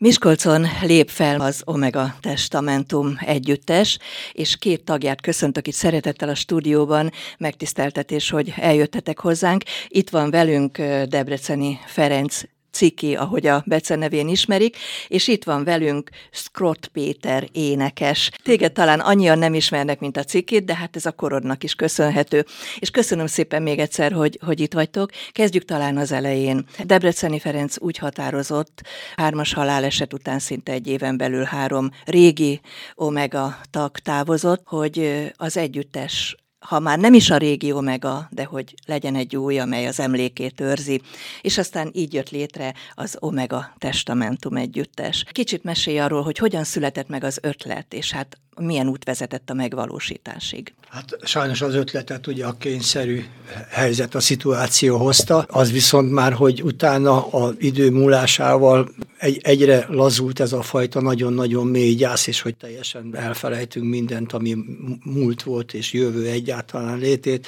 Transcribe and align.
Miskolcon 0.00 0.66
lép 0.82 1.08
fel 1.08 1.40
az 1.40 1.62
Omega 1.64 2.14
Testamentum 2.20 3.16
együttes, 3.20 3.98
és 4.32 4.56
két 4.56 4.84
tagját 4.84 5.20
köszöntök 5.20 5.66
itt 5.66 5.74
szeretettel 5.74 6.28
a 6.28 6.34
stúdióban. 6.34 7.10
Megtiszteltetés, 7.38 8.30
hogy 8.30 8.54
eljöttetek 8.56 9.18
hozzánk. 9.20 9.62
Itt 9.88 10.10
van 10.10 10.30
velünk 10.30 10.78
Debreceni 11.08 11.78
Ferenc 11.86 12.42
Ciki, 12.70 13.14
ahogy 13.14 13.46
a 13.46 13.62
Bece 13.66 13.96
nevén 13.96 14.28
ismerik, 14.28 14.76
és 15.08 15.28
itt 15.28 15.44
van 15.44 15.64
velünk 15.64 16.10
Scrott 16.30 16.86
Péter 16.86 17.48
énekes. 17.52 18.30
Téged 18.42 18.72
talán 18.72 19.00
annyian 19.00 19.38
nem 19.38 19.54
ismernek, 19.54 20.00
mint 20.00 20.16
a 20.16 20.24
Cikit, 20.24 20.64
de 20.64 20.74
hát 20.74 20.96
ez 20.96 21.06
a 21.06 21.12
korodnak 21.12 21.64
is 21.64 21.74
köszönhető. 21.74 22.44
És 22.78 22.90
köszönöm 22.90 23.26
szépen 23.26 23.62
még 23.62 23.78
egyszer, 23.78 24.12
hogy, 24.12 24.38
hogy 24.44 24.60
itt 24.60 24.72
vagytok. 24.72 25.10
Kezdjük 25.32 25.64
talán 25.64 25.96
az 25.96 26.12
elején. 26.12 26.66
Debreceni 26.84 27.38
Ferenc 27.38 27.80
úgy 27.80 27.98
határozott, 27.98 28.82
hármas 29.16 29.52
haláleset 29.52 30.12
után 30.12 30.38
szinte 30.38 30.72
egy 30.72 30.86
éven 30.86 31.16
belül 31.16 31.44
három 31.44 31.90
régi 32.04 32.60
Omega 32.94 33.60
tag 33.70 33.98
távozott, 33.98 34.62
hogy 34.64 35.28
az 35.36 35.56
együttes 35.56 36.36
ha 36.58 36.78
már 36.78 36.98
nem 36.98 37.14
is 37.14 37.30
a 37.30 37.36
régi 37.36 37.72
Omega, 37.72 38.28
de 38.30 38.44
hogy 38.44 38.74
legyen 38.86 39.14
egy 39.14 39.36
új, 39.36 39.58
amely 39.58 39.86
az 39.86 40.00
emlékét 40.00 40.60
őrzi. 40.60 41.00
És 41.40 41.58
aztán 41.58 41.90
így 41.92 42.14
jött 42.14 42.30
létre 42.30 42.74
az 42.94 43.16
Omega 43.20 43.74
Testamentum 43.78 44.56
együttes. 44.56 45.24
Kicsit 45.32 45.64
mesélj 45.64 45.98
arról, 45.98 46.22
hogy 46.22 46.38
hogyan 46.38 46.64
született 46.64 47.08
meg 47.08 47.24
az 47.24 47.38
ötlet, 47.42 47.94
és 47.94 48.12
hát 48.12 48.38
milyen 48.60 48.88
út 48.88 49.04
vezetett 49.04 49.50
a 49.50 49.54
megvalósításig? 49.54 50.72
Hát 50.88 51.16
sajnos 51.22 51.60
az 51.60 51.74
ötletet 51.74 52.26
ugye 52.26 52.46
a 52.46 52.56
kényszerű 52.58 53.24
helyzet, 53.70 54.14
a 54.14 54.20
szituáció 54.20 54.96
hozta, 54.96 55.38
az 55.48 55.72
viszont 55.72 56.12
már, 56.12 56.32
hogy 56.32 56.62
utána 56.62 57.26
az 57.26 57.54
idő 57.58 57.90
múlásával 57.90 58.88
egy, 59.18 59.40
egyre 59.42 59.86
lazult 59.88 60.40
ez 60.40 60.52
a 60.52 60.62
fajta 60.62 61.00
nagyon-nagyon 61.00 61.66
mély 61.66 61.94
gyász, 61.94 62.26
és 62.26 62.40
hogy 62.40 62.56
teljesen 62.56 63.16
elfelejtünk 63.16 63.86
mindent, 63.88 64.32
ami 64.32 64.56
múlt 65.02 65.42
volt, 65.42 65.74
és 65.74 65.92
jövő 65.92 66.26
egyáltalán 66.26 66.98
létét, 66.98 67.46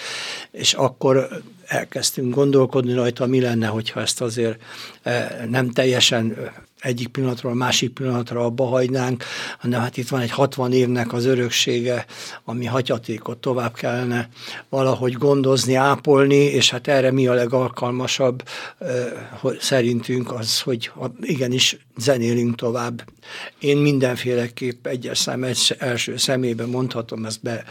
és 0.51 0.73
akkor 0.73 1.29
elkezdtünk 1.67 2.35
gondolkodni 2.35 2.93
rajta, 2.93 3.27
mi 3.27 3.41
lenne, 3.41 3.67
hogyha 3.67 4.01
ezt 4.01 4.21
azért 4.21 4.63
eh, 5.03 5.29
nem 5.49 5.71
teljesen 5.71 6.37
egyik 6.81 7.09
pillanatról 7.09 7.53
a 7.53 7.55
másik 7.55 7.93
pillanatra 7.93 8.45
abba 8.45 8.65
hagynánk, 8.65 9.25
hanem 9.59 9.81
hát 9.81 9.97
itt 9.97 10.09
van 10.09 10.21
egy 10.21 10.31
60 10.31 10.73
évnek 10.73 11.13
az 11.13 11.25
öröksége, 11.25 12.07
ami 12.45 12.65
hatyatékot 12.67 13.39
tovább 13.39 13.75
kellene 13.75 14.29
valahogy 14.69 15.13
gondozni, 15.13 15.75
ápolni, 15.75 16.35
és 16.35 16.71
hát 16.71 16.89
erre 16.89 17.11
mi 17.11 17.27
a 17.27 17.35
legalkalmasabb 17.35 18.43
szerintünk 19.59 20.33
az, 20.33 20.61
hogy 20.61 20.91
igenis 21.21 21.77
zenélünk 21.97 22.55
tovább. 22.55 23.05
Én 23.59 23.77
mindenféleképp 23.77 24.87
egyes 24.87 25.19
szám 25.19 25.45
egy 25.45 25.77
első 25.79 26.17
szemében 26.17 26.69
mondhatom, 26.69 27.25
ezt 27.25 27.43
be, 27.43 27.65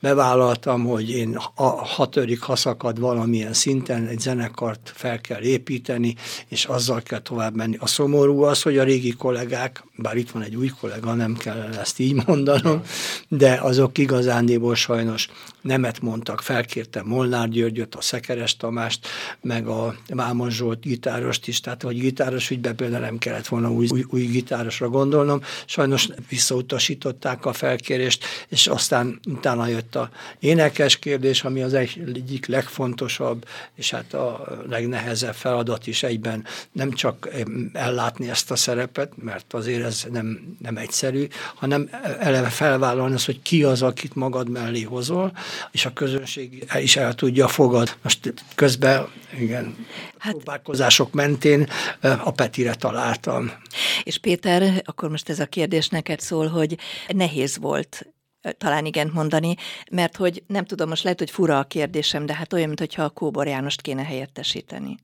bevállaltam, 0.00 0.84
hogy 0.84 1.10
én 1.10 1.38
a 1.54 1.66
hatörik 1.66 2.40
haszakad 2.40 3.00
valamilyen 3.00 3.52
szinten 3.52 4.06
egy 4.06 4.20
zenekart 4.20 4.92
fel 4.94 5.20
kell 5.20 5.42
építeni, 5.42 6.14
és 6.48 6.64
azzal 6.64 7.02
kell 7.02 7.20
tovább 7.20 7.54
menni. 7.54 7.76
A 7.80 7.86
szomorú 7.86 8.42
az, 8.42 8.55
hogy 8.62 8.78
a 8.78 8.84
régi 8.84 9.10
kollégák, 9.10 9.84
bár 9.96 10.16
itt 10.16 10.30
van 10.30 10.42
egy 10.42 10.56
új 10.56 10.70
kollega, 10.80 11.14
nem 11.14 11.34
kell 11.34 11.68
ezt 11.80 11.98
így 11.98 12.26
mondanom, 12.26 12.82
de 13.28 13.58
azok 13.62 13.98
igazándiból 13.98 14.74
sajnos 14.74 15.28
nemet 15.60 16.00
mondtak. 16.00 16.40
Felkértem 16.40 17.06
Molnár 17.06 17.48
Györgyöt, 17.48 17.94
a 17.94 18.00
Szekeres 18.00 18.56
Tamást, 18.56 19.06
meg 19.40 19.66
a 19.66 19.94
Vámon 20.08 20.50
Zsolt 20.50 20.80
gitárost 20.80 21.48
is, 21.48 21.60
tehát 21.60 21.82
hogy 21.82 22.00
gitáros 22.00 22.50
ügyben 22.50 22.76
például 22.76 23.04
nem 23.04 23.18
kellett 23.18 23.46
volna 23.46 23.70
új, 23.70 23.86
új, 23.90 24.04
új 24.10 24.24
gitárosra 24.24 24.88
gondolnom. 24.88 25.42
Sajnos 25.66 26.08
visszautasították 26.28 27.46
a 27.46 27.52
felkérést, 27.52 28.24
és 28.48 28.66
aztán 28.66 29.20
utána 29.28 29.66
jött 29.66 29.94
a 29.94 30.10
énekes 30.38 30.98
kérdés, 30.98 31.44
ami 31.44 31.62
az 31.62 31.74
egyik 31.74 32.46
legfontosabb, 32.46 33.46
és 33.74 33.90
hát 33.90 34.14
a 34.14 34.56
legnehezebb 34.68 35.34
feladat 35.34 35.86
is 35.86 36.02
egyben 36.02 36.44
nem 36.72 36.92
csak 36.92 37.28
ellátni 37.72 38.28
ezt 38.28 38.45
a 38.50 38.56
szerepet, 38.56 39.12
mert 39.16 39.54
azért 39.54 39.84
ez 39.84 40.06
nem, 40.10 40.56
nem 40.58 40.76
egyszerű, 40.76 41.26
hanem 41.54 41.88
eleve 42.18 42.48
felvállalni 42.48 43.14
azt, 43.14 43.26
hogy 43.26 43.42
ki 43.42 43.62
az, 43.62 43.82
akit 43.82 44.14
magad 44.14 44.48
mellé 44.48 44.82
hozol, 44.82 45.32
és 45.70 45.86
a 45.86 45.92
közönség 45.92 46.66
is 46.80 46.96
el 46.96 47.14
tudja 47.14 47.48
fogad. 47.48 47.96
Most 48.02 48.34
közben, 48.54 49.06
igen, 49.38 49.86
hát, 50.18 50.32
próbálkozások 50.32 51.12
mentén 51.12 51.68
a 52.00 52.30
Petire 52.30 52.74
találtam. 52.74 53.52
És 54.02 54.18
Péter, 54.18 54.82
akkor 54.84 55.10
most 55.10 55.28
ez 55.28 55.40
a 55.40 55.46
kérdés 55.46 55.88
neked 55.88 56.20
szól, 56.20 56.46
hogy 56.46 56.78
nehéz 57.08 57.58
volt 57.58 58.06
talán 58.58 58.86
igen 58.86 59.10
mondani, 59.14 59.54
mert 59.90 60.16
hogy 60.16 60.42
nem 60.46 60.64
tudom, 60.64 60.88
most 60.88 61.02
lehet, 61.02 61.18
hogy 61.18 61.30
fura 61.30 61.58
a 61.58 61.64
kérdésem, 61.64 62.26
de 62.26 62.34
hát 62.34 62.52
olyan, 62.52 62.68
mintha 62.68 63.02
a 63.02 63.08
Kóbor 63.08 63.46
Jánost 63.46 63.80
kéne 63.80 64.04
helyettesíteni. 64.04 64.96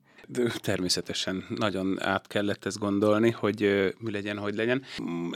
Természetesen 0.60 1.46
nagyon 1.48 2.02
át 2.02 2.26
kellett 2.26 2.64
ezt 2.64 2.78
gondolni, 2.78 3.30
hogy 3.30 3.92
mi 3.98 4.10
legyen, 4.10 4.38
hogy 4.38 4.54
legyen. 4.54 4.82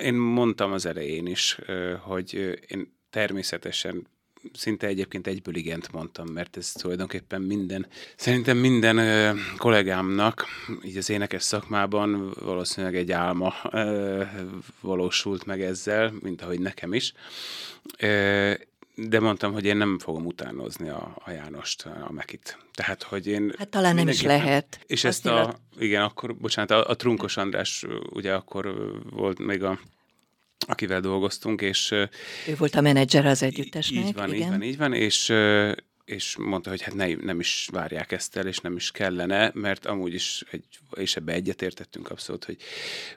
Én 0.02 0.14
mondtam 0.14 0.72
az 0.72 0.86
elején 0.86 1.26
is, 1.26 1.58
hogy 2.00 2.58
én 2.66 2.94
természetesen 3.10 4.06
szinte 4.52 4.86
egyébként 4.86 5.26
egyből 5.26 5.54
igent 5.54 5.92
mondtam, 5.92 6.28
mert 6.28 6.56
ez 6.56 6.72
tulajdonképpen 6.72 7.42
minden, 7.42 7.86
szerintem 8.16 8.56
minden 8.56 8.98
ö, 8.98 9.30
kollégámnak, 9.56 10.44
így 10.84 10.96
az 10.96 11.10
énekes 11.10 11.42
szakmában 11.42 12.32
valószínűleg 12.40 12.96
egy 12.96 13.12
álma 13.12 13.54
ö, 13.70 14.22
valósult 14.80 15.44
meg 15.44 15.62
ezzel, 15.62 16.12
mint 16.20 16.42
ahogy 16.42 16.60
nekem 16.60 16.92
is. 16.92 17.12
Ö, 17.98 18.52
de 18.96 19.20
mondtam, 19.20 19.52
hogy 19.52 19.64
én 19.64 19.76
nem 19.76 19.98
fogom 19.98 20.26
utánozni 20.26 20.88
a, 20.88 21.16
a 21.24 21.30
Jánost, 21.30 21.86
a 21.86 22.12
Mekit. 22.12 22.58
Tehát, 22.72 23.02
hogy 23.02 23.26
én... 23.26 23.52
Hát 23.58 23.68
talán 23.68 23.94
nem 23.94 24.08
is 24.08 24.22
lehet. 24.22 24.80
És 24.86 25.04
ezt 25.04 25.26
a, 25.26 25.42
a... 25.42 25.58
Igen, 25.78 26.02
akkor, 26.02 26.36
bocsánat, 26.36 26.70
a, 26.70 26.88
a 26.88 26.96
Trunkos 26.96 27.36
András 27.36 27.84
ugye 28.10 28.34
akkor 28.34 28.92
volt 29.10 29.38
még 29.38 29.62
a 29.62 29.80
akivel 30.68 31.00
dolgoztunk, 31.00 31.60
és... 31.60 31.90
Ő 32.46 32.54
volt 32.58 32.74
a 32.74 32.80
menedzser 32.80 33.26
az 33.26 33.42
együttesnek, 33.42 34.04
Így 34.04 34.14
van, 34.14 34.34
igen. 34.34 34.42
így 34.42 34.48
van, 34.48 34.62
így 34.62 34.76
van, 34.76 34.92
és 34.92 35.32
és 36.06 36.36
mondta, 36.36 36.70
hogy 36.70 36.82
hát 36.82 36.94
ne, 36.94 37.14
nem 37.14 37.40
is 37.40 37.68
várják 37.72 38.12
ezt 38.12 38.36
el, 38.36 38.46
és 38.46 38.58
nem 38.58 38.76
is 38.76 38.90
kellene, 38.90 39.50
mert 39.54 39.86
amúgy 39.86 40.14
is, 40.14 40.44
egy, 40.50 40.64
és 40.94 41.16
ebbe 41.16 41.32
egyetértettünk 41.32 42.10
abszolút, 42.10 42.44
hogy 42.44 42.56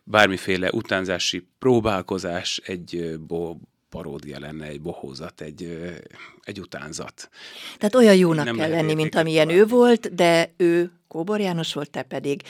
bármiféle 0.03 0.69
utánzási 0.72 1.47
próbálkozás 1.59 2.61
egy 2.63 3.19
bo, 3.19 3.57
paródia 3.89 4.39
lenne, 4.39 4.66
egy 4.66 4.81
bohózat, 4.81 5.41
egy, 5.41 5.79
egy 6.41 6.59
utánzat. 6.59 7.29
Tehát 7.77 7.95
olyan 7.95 8.16
jónak 8.16 8.45
nem 8.45 8.57
kell 8.57 8.69
lenni, 8.69 8.94
mint 8.94 9.16
amilyen 9.16 9.50
ő 9.50 9.66
volt, 9.66 10.16
de 10.16 10.53
ő 10.57 10.91
Kóbor 11.07 11.39
János 11.39 11.73
volt, 11.73 11.89
te 11.89 12.01
pedig 12.01 12.41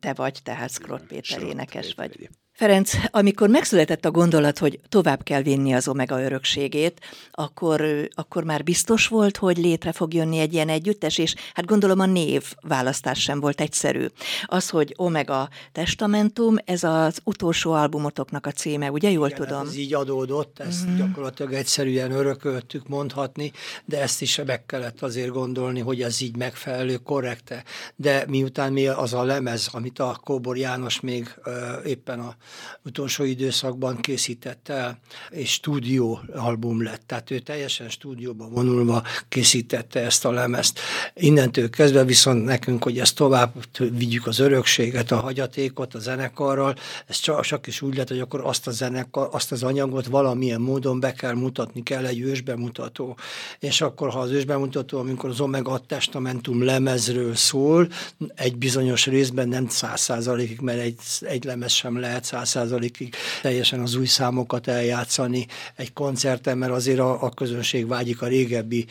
te 0.00 0.12
vagy, 0.14 0.38
tehát 0.42 0.70
Skrot 0.70 1.06
Péter 1.06 1.42
énekes 1.42 1.94
vagy. 1.94 2.10
Egyéb. 2.14 2.30
Ferenc, 2.56 2.92
amikor 3.10 3.48
megszületett 3.48 4.04
a 4.04 4.10
gondolat, 4.10 4.58
hogy 4.58 4.80
tovább 4.88 5.22
kell 5.22 5.42
vinni 5.42 5.74
az 5.74 5.88
Omega 5.88 6.22
örökségét, 6.22 7.00
akkor, 7.30 8.08
akkor 8.14 8.44
már 8.44 8.64
biztos 8.64 9.06
volt, 9.06 9.36
hogy 9.36 9.58
létre 9.58 9.92
fog 9.92 10.14
jönni 10.14 10.38
egy 10.38 10.52
ilyen 10.52 10.68
együttes, 10.68 11.18
és 11.18 11.34
hát 11.54 11.66
gondolom 11.66 12.00
a 12.00 12.06
név 12.06 12.44
választás 12.60 13.20
sem 13.20 13.40
volt 13.40 13.60
egyszerű. 13.60 14.06
Az, 14.44 14.68
hogy 14.68 14.94
Omega 14.96 15.48
Testamentum, 15.72 16.56
ez 16.64 16.84
az 16.84 17.18
utolsó 17.24 17.72
albumotoknak 17.72 18.46
a 18.46 18.50
címe, 18.50 18.90
ugye 18.90 19.10
jól 19.10 19.28
Igen, 19.28 19.38
tudom? 19.38 19.66
Ez 19.66 19.76
így 19.76 19.94
adódott, 19.94 20.58
ezt 20.58 20.86
mm-hmm. 20.86 20.96
gyakorlatilag 20.96 21.52
egyszerűen 21.52 22.10
örököltük 22.10 22.88
mondhatni, 22.88 23.52
de 23.84 24.00
ezt 24.00 24.22
is 24.22 24.40
meg 24.46 24.66
kellett 24.66 25.02
azért 25.02 25.30
gondolni, 25.30 25.80
hogy 25.80 26.02
ez 26.02 26.20
így 26.20 26.36
megfelelő, 26.36 26.96
korrekte. 26.96 27.64
De 27.96 28.24
miután 28.28 28.72
mi 28.72 28.86
az 28.86 29.12
a 29.12 29.22
lemez, 29.22 29.68
amit 29.72 29.98
a 29.98 30.20
Kóbor 30.24 30.56
János 30.56 31.00
még 31.00 31.34
uh, 31.44 31.52
éppen 31.86 32.20
a 32.20 32.36
utolsó 32.84 33.24
időszakban 33.24 34.00
készített 34.00 34.68
el, 34.68 34.98
és 35.30 35.52
stúdió 35.52 36.20
album 36.34 36.82
lett, 36.82 37.02
tehát 37.06 37.30
ő 37.30 37.38
teljesen 37.38 37.88
stúdióba 37.88 38.48
vonulva 38.48 39.02
készítette 39.28 40.00
ezt 40.00 40.24
a 40.24 40.30
lemezt. 40.30 40.80
Innentől 41.14 41.70
kezdve 41.70 42.04
viszont 42.04 42.44
nekünk, 42.44 42.84
hogy 42.84 42.98
ezt 42.98 43.14
tovább 43.14 43.52
vigyük 43.78 44.26
az 44.26 44.38
örökséget, 44.38 45.10
a 45.10 45.16
hagyatékot 45.16 45.94
a 45.94 45.98
zenekarral, 45.98 46.74
ez 47.06 47.16
csak, 47.16 47.44
csak 47.44 47.66
is 47.66 47.82
úgy 47.82 47.96
lett, 47.96 48.08
hogy 48.08 48.20
akkor 48.20 48.40
azt 48.44 48.66
a 48.66 48.70
zenekar, 48.70 49.28
azt 49.32 49.52
az 49.52 49.62
anyagot 49.62 50.06
valamilyen 50.06 50.60
módon 50.60 51.00
be 51.00 51.12
kell 51.12 51.34
mutatni, 51.34 51.82
kell 51.82 52.06
egy 52.06 52.20
ősbemutató. 52.20 53.16
És 53.58 53.80
akkor, 53.80 54.10
ha 54.10 54.18
az 54.18 54.30
ősbemutató, 54.30 54.98
amikor 54.98 55.30
az 55.30 55.40
Omega 55.40 55.78
Testamentum 55.78 56.64
lemezről 56.64 57.34
szól, 57.34 57.88
egy 58.34 58.56
bizonyos 58.56 59.06
részben 59.06 59.48
nem 59.48 59.68
száz 59.68 60.00
százalékig, 60.00 60.60
mert 60.60 60.80
egy, 60.80 60.98
egy 61.20 61.44
lemez 61.44 61.72
sem 61.72 62.00
lehet 62.00 62.24
százszázalékig 62.34 63.14
teljesen 63.42 63.80
az 63.80 63.94
új 63.94 64.06
számokat 64.06 64.66
eljátszani 64.68 65.46
egy 65.76 65.92
koncerten, 65.92 66.58
mert 66.58 66.72
azért 66.72 66.98
a, 66.98 67.22
a 67.22 67.30
közönség 67.30 67.86
vágyik 67.86 68.22
a 68.22 68.26
régebbi 68.26 68.86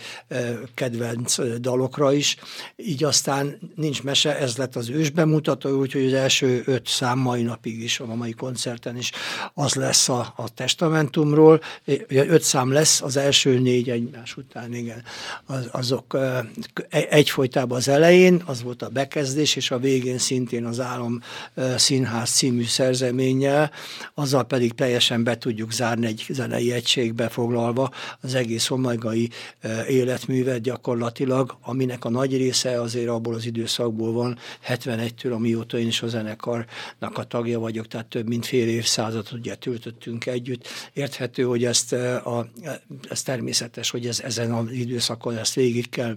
kedvenc 0.74 1.36
dalokra 1.60 2.13
is. 2.13 2.36
Így 2.75 3.04
aztán 3.04 3.60
nincs 3.75 4.04
mese, 4.04 4.38
ez 4.38 4.57
lett 4.57 4.75
az 4.75 4.90
ős 4.90 5.10
bemutató, 5.10 5.69
úgyhogy 5.80 6.06
az 6.06 6.13
első 6.13 6.63
öt 6.66 6.88
szám 6.88 7.19
mai 7.19 7.42
napig 7.42 7.84
is, 7.84 8.00
a 8.00 8.16
mai 8.16 8.31
koncerten 8.31 8.98
is 8.98 9.12
az 9.54 9.74
lesz 9.74 10.10
a, 10.10 10.34
a 10.36 10.54
testamentumról. 10.54 11.62
Öt 12.07 12.42
szám 12.44 12.72
lesz, 12.72 13.01
az 13.01 13.18
első 13.18 13.60
négy 13.60 13.89
egymás 13.89 14.38
után, 14.38 14.74
igen. 14.74 15.04
Az, 15.46 15.68
azok 15.72 16.18
egyfolytában 16.89 17.78
az 17.78 17.88
elején, 17.88 18.42
az 18.46 18.63
volt 18.63 18.81
a 18.81 18.89
bekezdés, 18.89 19.56
és 19.56 19.72
a 19.72 19.80
végén 19.80 20.18
szintén 20.18 20.66
az 20.66 20.80
Álom 20.80 21.22
Színház 21.75 22.30
című 22.30 22.66
szerzeménnyel, 23.34 23.72
azzal 24.14 24.44
pedig 24.44 24.74
teljesen 24.74 25.24
be 25.24 25.38
tudjuk 25.38 25.72
zárni 25.72 26.06
egy 26.06 26.26
zenei 26.30 26.72
egységbe 26.72 27.30
foglalva 27.30 27.92
az 28.22 28.36
egész 28.36 28.70
omegai 28.70 29.30
életművet 29.88 30.62
gyakorlatilag, 30.62 31.58
aminek 31.62 32.06
a 32.06 32.10
nagy 32.10 32.38
része 32.38 32.82
azért 32.82 33.08
abból 33.08 33.34
az 33.34 33.46
időszakból 33.46 34.12
van, 34.12 34.38
71-től, 34.68 35.34
amióta 35.34 35.78
én 35.78 35.88
is 35.88 36.02
a 36.02 36.08
zenekarnak 36.08 37.18
a 37.18 37.24
tagja 37.24 37.60
vagyok, 37.60 37.88
tehát 37.88 38.06
több 38.06 38.28
mint 38.28 38.46
fél 38.46 38.68
évszázat 38.68 39.32
ugye 39.32 39.56
töltöttünk 39.56 40.26
együtt. 40.26 40.68
Érthető, 40.94 41.44
hogy 41.44 41.66
ezt 41.66 41.94
a, 41.94 42.48
ez 43.10 43.22
természetes, 43.22 43.90
hogy 43.90 44.08
ez, 44.08 44.20
ezen 44.20 44.52
az 44.52 44.72
időszakon 44.72 45.38
ezt 45.38 45.54
végig 45.54 45.90
kell. 45.90 46.16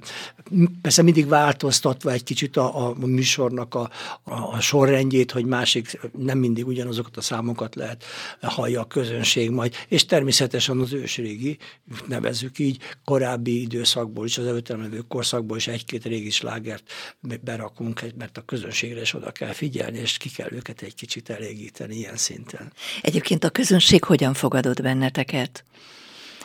Persze 0.82 1.02
mindig 1.02 1.26
változtatva 1.28 2.10
egy 2.10 2.22
kicsit 2.22 2.56
a, 2.56 2.88
a 2.88 2.94
műsornak 3.06 3.74
a, 3.74 3.90
a, 4.22 4.32
a 4.32 4.60
sorrendjét, 4.60 5.30
hogy 5.30 5.44
másik 5.44 5.98
nem 6.18 6.38
mindig 6.38 6.66
ugyanazokat 7.06 7.16
a 7.16 7.20
számokat 7.20 7.74
lehet 7.74 8.04
hallja 8.40 8.80
a 8.80 8.84
közönség 8.84 9.50
majd, 9.50 9.74
és 9.88 10.04
természetesen 10.04 10.78
az 10.78 10.92
ősrégi, 10.92 11.58
nevezzük 12.06 12.58
így, 12.58 12.78
korábbi 13.04 13.60
időszakból 13.60 14.26
is, 14.26 14.38
az 14.38 14.46
előttem 14.46 15.04
korszakból 15.08 15.56
is 15.56 15.66
egy-két 15.66 16.04
régi 16.04 16.30
slágert 16.30 16.92
berakunk, 17.40 18.00
mert 18.16 18.38
a 18.38 18.44
közönségre 18.44 19.00
is 19.00 19.14
oda 19.14 19.32
kell 19.32 19.52
figyelni, 19.52 19.98
és 19.98 20.16
ki 20.16 20.30
kell 20.30 20.52
őket 20.52 20.82
egy 20.82 20.94
kicsit 20.94 21.30
elégíteni 21.30 21.96
ilyen 21.96 22.16
szinten. 22.16 22.72
Egyébként 23.02 23.44
a 23.44 23.50
közönség 23.50 24.04
hogyan 24.04 24.34
fogadott 24.34 24.82
benneteket? 24.82 25.64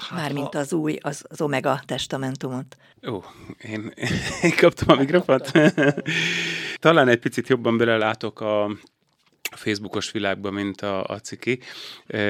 Hát 0.10 0.20
Mármint 0.20 0.56
az 0.56 0.74
új, 0.74 0.98
az, 1.02 1.24
az 1.30 1.42
Omega 1.42 1.82
testamentumot. 1.86 2.78
Ó, 3.08 3.24
én, 3.64 3.94
én 4.42 4.56
kaptam 4.56 4.98
a 4.98 5.00
mikrofont. 5.00 5.52
Talán 6.80 7.08
egy 7.08 7.20
picit 7.20 7.48
jobban 7.48 7.78
belelátok 7.78 8.40
a, 8.42 8.78
Facebookos 9.56 10.12
világban, 10.12 10.54
mint 10.54 10.82
a, 10.82 11.04
a 11.04 11.20
ciki. 11.20 11.60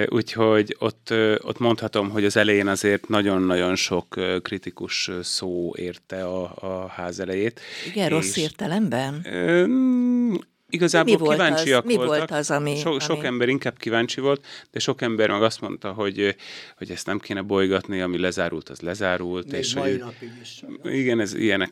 Úgyhogy 0.07 0.75
ott, 0.79 1.13
ott 1.38 1.59
mondhatom, 1.59 2.09
hogy 2.09 2.25
az 2.25 2.38
elején 2.38 2.68
azért 2.68 3.07
nagyon-nagyon 3.07 3.75
sok 3.75 4.19
kritikus 4.41 5.12
szó 5.21 5.73
érte 5.77 6.25
a, 6.25 6.53
a 6.56 6.88
ház 6.88 7.19
elejét. 7.19 7.59
Igen, 7.88 8.06
és, 8.06 8.12
rossz 8.12 8.35
értelemben? 8.35 9.25
Igazából 10.73 11.18
mi 11.18 11.27
kíváncsiak 11.27 11.83
az, 11.83 11.89
mi 11.89 11.95
voltak. 11.95 12.18
Volt 12.18 12.31
az, 12.31 12.51
ami, 12.51 12.75
so, 12.75 12.89
ami... 12.89 13.00
Sok 13.00 13.23
ember 13.23 13.50
inkább 13.50 13.77
kíváncsi 13.77 14.21
volt, 14.21 14.45
de 14.71 14.79
sok 14.79 15.01
ember 15.01 15.29
meg 15.29 15.44
azt 15.44 15.62
mondta, 15.62 15.91
hogy, 15.91 16.35
hogy 16.77 16.91
ezt 16.91 17.06
nem 17.06 17.19
kéne 17.19 17.41
bolygatni, 17.41 18.01
ami 18.01 18.19
lezárult, 18.19 18.69
az 18.69 18.79
lezárult. 18.79 19.51
Még 19.51 19.59
és 19.59 19.73
mai 19.73 19.91
hogy, 19.91 20.00
napig 20.00 20.31
is. 20.41 20.63
Igen, 20.83 21.19
ez, 21.19 21.33
ilyenek 21.33 21.71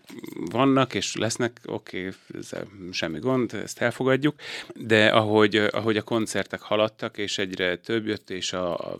vannak, 0.51 0.93
és 0.93 1.15
lesznek, 1.15 1.59
oké, 1.65 2.11
okay, 2.51 2.61
semmi 2.91 3.19
gond, 3.19 3.53
ezt 3.53 3.81
elfogadjuk, 3.81 4.35
de 4.75 5.07
ahogy, 5.07 5.55
ahogy 5.55 5.97
a 5.97 6.01
koncertek 6.01 6.61
haladtak, 6.61 7.17
és 7.17 7.37
egyre 7.37 7.77
több 7.77 8.07
jött, 8.07 8.29
és 8.29 8.53
a, 8.53 8.73
a 8.73 8.97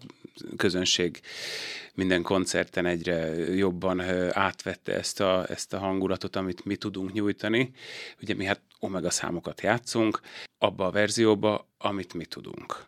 közönség 0.57 1.19
minden 1.99 2.21
koncerten 2.21 2.85
egyre 2.85 3.15
jobban 3.55 4.01
átvette 4.31 4.93
ezt 4.93 5.19
a, 5.19 5.45
ezt 5.49 5.73
a 5.73 5.79
hangulatot, 5.79 6.35
amit 6.35 6.65
mi 6.65 6.75
tudunk 6.75 7.13
nyújtani. 7.13 7.71
Ugye 8.21 8.33
mi 8.33 8.45
hát 8.45 8.61
omega 8.79 9.09
számokat 9.09 9.61
játszunk, 9.61 10.19
abba 10.57 10.85
a 10.85 10.91
verzióba, 10.91 11.69
amit 11.77 12.13
mi 12.13 12.25
tudunk. 12.25 12.87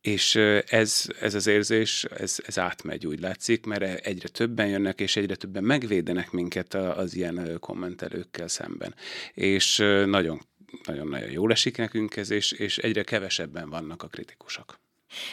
És 0.00 0.34
ez, 0.66 1.04
ez 1.20 1.34
az 1.34 1.46
érzés, 1.46 2.04
ez, 2.04 2.36
ez 2.46 2.58
átmegy, 2.58 3.06
úgy 3.06 3.20
látszik, 3.20 3.66
mert 3.66 4.06
egyre 4.06 4.28
többen 4.28 4.68
jönnek, 4.68 5.00
és 5.00 5.16
egyre 5.16 5.34
többen 5.34 5.64
megvédenek 5.64 6.30
minket 6.30 6.74
az 6.74 7.14
ilyen 7.14 7.56
kommentelőkkel 7.60 8.48
szemben. 8.48 8.94
És 9.34 9.76
nagyon 10.06 10.40
nagyon-nagyon 10.86 11.30
jól 11.30 11.50
esik 11.50 11.76
nekünk 11.76 12.16
ez, 12.16 12.30
és, 12.30 12.52
és 12.52 12.78
egyre 12.78 13.02
kevesebben 13.02 13.70
vannak 13.70 14.02
a 14.02 14.06
kritikusok. 14.06 14.80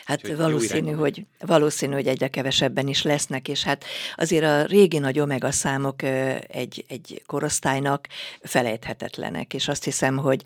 Hát 0.06 0.24
Úgyhogy 0.24 0.38
valószínű, 0.38 0.92
hogy, 0.92 1.26
valószínű, 1.40 1.94
hogy 1.94 2.08
egyre 2.08 2.28
kevesebben 2.28 2.88
is 2.88 3.02
lesznek, 3.02 3.48
és 3.48 3.64
hát 3.64 3.86
azért 4.16 4.44
a 4.44 4.66
régi 4.66 4.98
nagy 4.98 5.20
omega 5.20 5.52
számok 5.52 6.02
egy, 6.48 6.86
egy 6.88 7.24
korosztálynak 7.26 8.08
felejthetetlenek, 8.42 9.54
és 9.54 9.68
azt 9.68 9.84
hiszem, 9.84 10.18
hogy 10.18 10.42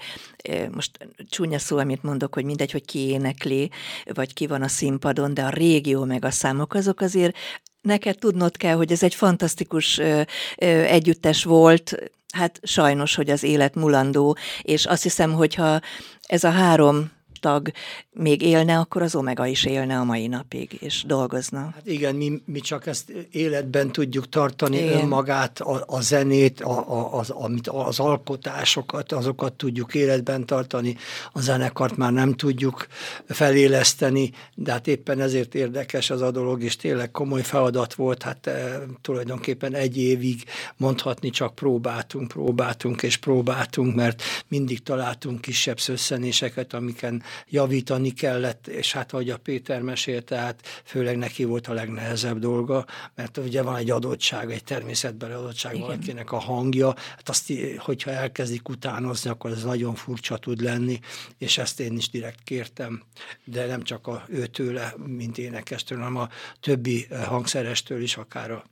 most 0.71 1.07
csúnya 1.29 1.59
szó, 1.59 1.77
amit 1.77 2.03
mondok, 2.03 2.33
hogy 2.33 2.45
mindegy, 2.45 2.71
hogy 2.71 2.85
ki 2.85 2.99
énekli, 2.99 3.71
vagy 4.13 4.33
ki 4.33 4.47
van 4.47 4.61
a 4.61 4.67
színpadon, 4.67 5.33
de 5.33 5.43
a 5.43 5.49
régi 5.49 5.95
omega 5.95 6.31
számok 6.31 6.73
azok 6.73 7.01
azért 7.01 7.37
neked 7.81 8.17
tudnod 8.17 8.57
kell, 8.57 8.75
hogy 8.75 8.91
ez 8.91 9.03
egy 9.03 9.15
fantasztikus 9.15 9.97
ö, 9.97 10.21
ö, 10.57 10.65
együttes 10.65 11.43
volt, 11.43 11.95
hát 12.33 12.59
sajnos, 12.63 13.15
hogy 13.15 13.29
az 13.29 13.43
élet 13.43 13.75
mulandó, 13.75 14.37
és 14.61 14.85
azt 14.85 15.03
hiszem, 15.03 15.33
hogyha 15.33 15.79
ez 16.21 16.43
a 16.43 16.49
három 16.49 17.11
tag 17.41 17.71
még 18.11 18.41
élne, 18.41 18.77
akkor 18.77 19.01
az 19.01 19.15
Omega 19.15 19.45
is 19.45 19.65
élne 19.65 19.97
a 19.97 20.03
mai 20.03 20.27
napig, 20.27 20.77
és 20.79 21.03
dolgozna. 21.07 21.59
Hát 21.59 21.87
igen, 21.87 22.15
mi, 22.15 22.41
mi 22.45 22.59
csak 22.59 22.87
ezt 22.87 23.09
életben 23.31 23.91
tudjuk 23.91 24.29
tartani 24.29 24.77
igen. 24.77 25.01
önmagát, 25.01 25.59
a, 25.59 25.83
a 25.87 26.01
zenét, 26.01 26.61
a, 26.61 26.89
a, 26.89 27.19
az, 27.19 27.29
amit, 27.29 27.67
az 27.67 27.99
alkotásokat, 27.99 29.11
azokat 29.11 29.53
tudjuk 29.53 29.93
életben 29.93 30.45
tartani, 30.45 30.97
a 31.31 31.41
zenekart 31.41 31.97
már 31.97 32.11
nem 32.11 32.33
tudjuk 32.33 32.87
feléleszteni, 33.27 34.31
de 34.55 34.71
hát 34.71 34.87
éppen 34.87 35.21
ezért 35.21 35.55
érdekes 35.55 36.09
az 36.09 36.21
a 36.21 36.31
dolog, 36.31 36.63
és 36.63 36.75
tényleg 36.75 37.11
komoly 37.11 37.41
feladat 37.41 37.93
volt, 37.93 38.23
hát 38.23 38.47
e, 38.47 38.79
tulajdonképpen 39.01 39.73
egy 39.73 39.97
évig 39.97 40.43
mondhatni 40.77 41.29
csak 41.29 41.55
próbáltunk, 41.55 42.27
próbáltunk 42.27 43.03
és 43.03 43.17
próbáltunk, 43.17 43.95
mert 43.95 44.23
mindig 44.47 44.83
találtunk 44.83 45.41
kisebb 45.41 45.79
szösszenéseket, 45.79 46.73
amiken 46.73 47.23
javítani 47.47 48.11
kellett, 48.11 48.67
és 48.67 48.93
hát 48.93 49.13
ahogy 49.13 49.29
a 49.29 49.37
Péter 49.37 49.81
mesélte, 49.81 50.37
hát 50.37 50.67
főleg 50.83 51.17
neki 51.17 51.43
volt 51.43 51.67
a 51.67 51.73
legnehezebb 51.73 52.39
dolga, 52.39 52.85
mert 53.15 53.37
ugye 53.37 53.61
van 53.61 53.75
egy 53.75 53.89
adottság, 53.89 54.51
egy 54.51 54.63
természetbeli 54.63 55.33
adottság 55.33 55.73
Igen. 55.73 55.87
valakinek 55.87 56.31
a 56.31 56.39
hangja, 56.39 56.93
hát 57.15 57.29
azt, 57.29 57.53
hogyha 57.77 58.11
elkezdik 58.11 58.69
utánozni, 58.69 59.29
akkor 59.29 59.51
ez 59.51 59.63
nagyon 59.63 59.95
furcsa 59.95 60.37
tud 60.37 60.61
lenni, 60.61 60.99
és 61.37 61.57
ezt 61.57 61.79
én 61.79 61.97
is 61.97 62.09
direkt 62.09 62.43
kértem, 62.43 63.03
de 63.43 63.65
nem 63.65 63.83
csak 63.83 64.07
a 64.07 64.23
őtőle, 64.27 64.93
mint 65.05 65.37
énekestől, 65.37 65.97
hanem 65.97 66.15
a 66.15 66.29
többi 66.59 67.07
hangszerestől 67.25 68.01
is, 68.01 68.17
akár 68.17 68.51
a 68.51 68.63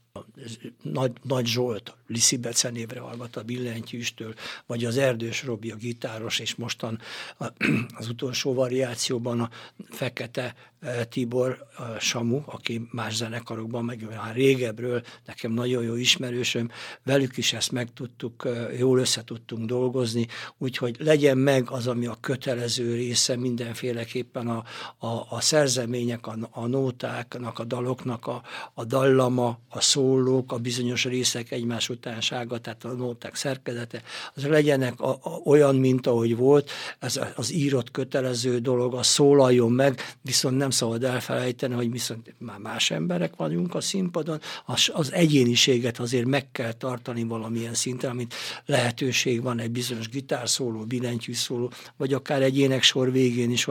nagy, 0.82 1.12
Nagy 1.22 1.46
Zsolt, 1.46 1.98
Liszi 2.10 2.38
becenévre 2.38 3.00
hallgat 3.00 3.36
a 3.36 3.44
billentyűstől, 3.44 4.34
vagy 4.66 4.86
az 4.86 4.98
Erdős 4.98 5.44
Robi, 5.44 5.72
a 5.72 5.76
gitáros, 5.76 6.40
és 6.40 6.56
mostan 6.56 7.00
az 8.00 8.10
utolsó 8.10 8.54
variációban 8.54 9.40
a 9.40 9.50
Fekete 9.90 10.56
eh, 10.80 11.04
Tibor 11.10 11.68
a 11.78 12.00
Samu, 12.00 12.42
aki 12.46 12.88
más 12.92 13.16
zenekarokban, 13.16 13.86
meg 13.86 14.08
már 14.16 14.36
régebről, 14.36 15.02
nekem 15.26 15.52
nagyon 15.52 15.84
jó 15.84 15.96
ismerősöm, 15.96 16.72
velük 17.04 17.38
is 17.38 17.54
ezt 17.54 17.72
meg 17.72 17.94
tudtuk, 17.94 18.46
eh, 18.46 18.80
jól 18.80 19.00
össze 19.00 19.24
dolgozni, 19.48 20.28
úgyhogy 20.58 20.96
legyen 21.00 21.38
meg 21.38 21.70
az, 21.72 21.88
ami 21.88 22.06
a 22.06 22.18
kötelező 22.20 22.94
része 22.96 23.36
mindenféleképpen 23.36 24.48
a, 24.48 24.64
a, 24.98 25.26
a 25.30 25.42
szerzemények, 25.42 26.28
a, 26.28 26.38
a 26.52 26.68
nótáknak, 26.68 27.60
a 27.60 27.64
daloknak 27.64 28.28
a, 28.28 28.44
a 28.74 28.86
dallama, 28.86 29.60
a 29.70 29.82
szó, 29.82 30.00
szólók, 30.00 30.52
a 30.52 30.58
bizonyos 30.58 31.06
részek 31.06 31.52
egymás 31.52 31.90
utánsága, 32.00 32.58
tehát 32.58 32.84
a 32.84 32.94
nóták 32.94 33.36
szerkezete, 33.36 34.02
az 34.34 34.46
legyenek 34.46 35.00
a, 35.00 35.10
a, 35.22 35.30
olyan, 35.44 35.76
mint 35.76 36.08
ahogy 36.08 36.36
volt, 36.36 36.72
ez 37.00 37.20
az 37.36 37.54
írott 37.54 37.92
kötelező 37.92 38.60
dolog, 38.60 38.94
az 38.94 39.08
szólaljon 39.08 39.72
meg, 39.72 40.16
viszont 40.22 40.58
nem 40.58 40.70
szabad 40.70 41.04
elfelejteni, 41.04 41.74
hogy 41.74 41.92
viszont 41.92 42.34
már 42.38 42.58
más 42.58 42.92
emberek 42.92 43.36
vagyunk 43.36 43.76
a 43.76 43.82
színpadon, 43.82 44.40
az, 44.66 44.90
az 44.94 45.14
egyéniséget 45.14 46.00
azért 46.00 46.26
meg 46.26 46.52
kell 46.52 46.74
tartani 46.74 47.24
valamilyen 47.24 47.74
szinten, 47.74 48.10
amit 48.10 48.34
lehetőség 48.66 49.42
van 49.42 49.60
egy 49.60 49.72
bizonyos 49.72 50.10
gitárszóló, 50.10 50.84
billentyűszóló, 50.86 51.72
vagy 51.98 52.14
akár 52.14 52.42
egy 52.42 52.58
éneksor 52.58 53.12
végén 53.12 53.52
is, 53.52 53.68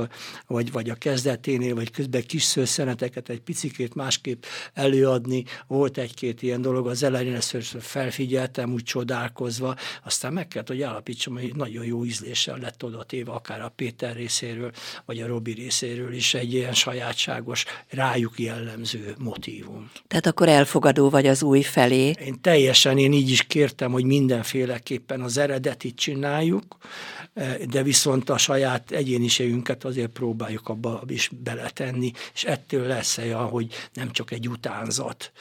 vagy, 0.46 0.72
vagy 0.72 0.90
a 0.90 0.94
kezdeténél, 0.94 1.74
vagy 1.74 1.90
közben 1.90 2.22
kis 2.26 2.42
szőszeneteket 2.42 3.28
egy 3.28 3.40
picikét 3.40 3.94
másképp 3.94 4.42
előadni. 4.72 5.44
Volt 5.66 5.98
egy-két 5.98 6.42
ilyen 6.42 6.62
dolog, 6.62 6.86
az 6.86 7.02
elején 7.02 7.34
ezt 7.34 7.48
felfigyelni, 7.48 8.17
figyeltem, 8.18 8.72
úgy 8.72 8.82
csodálkozva, 8.82 9.76
aztán 10.04 10.32
meg 10.32 10.48
kellett, 10.48 10.68
hogy 10.68 10.82
állapítsam, 10.82 11.34
hogy 11.34 11.54
nagyon 11.54 11.84
jó 11.84 12.04
ízléssel 12.04 12.58
lett 12.58 12.84
oda 12.84 13.02
téve, 13.02 13.32
akár 13.32 13.60
a 13.60 13.72
Péter 13.76 14.16
részéről, 14.16 14.72
vagy 15.04 15.20
a 15.20 15.26
Robi 15.26 15.52
részéről 15.52 16.12
is 16.12 16.34
egy 16.34 16.52
ilyen 16.52 16.74
sajátságos, 16.74 17.64
rájuk 17.88 18.38
jellemző 18.38 19.14
motívum. 19.18 19.90
Tehát 20.08 20.26
akkor 20.26 20.48
elfogadó 20.48 21.10
vagy 21.10 21.26
az 21.26 21.42
új 21.42 21.62
felé. 21.62 22.12
Én 22.24 22.40
teljesen, 22.40 22.98
én 22.98 23.12
így 23.12 23.30
is 23.30 23.42
kértem, 23.42 23.92
hogy 23.92 24.04
mindenféleképpen 24.04 25.20
az 25.20 25.36
eredetit 25.36 25.96
csináljuk, 25.96 26.76
de 27.68 27.82
viszont 27.82 28.30
a 28.30 28.38
saját 28.38 28.90
egyéniségünket 28.90 29.84
azért 29.84 30.10
próbáljuk 30.10 30.68
abba 30.68 31.02
is 31.06 31.30
beletenni, 31.42 32.12
és 32.34 32.44
ettől 32.44 32.86
lesz 32.86 33.18
olyan, 33.18 33.48
hogy 33.48 33.74
nem 33.92 34.10
csak 34.10 34.30
egy 34.30 34.48
utánzat. 34.48 35.32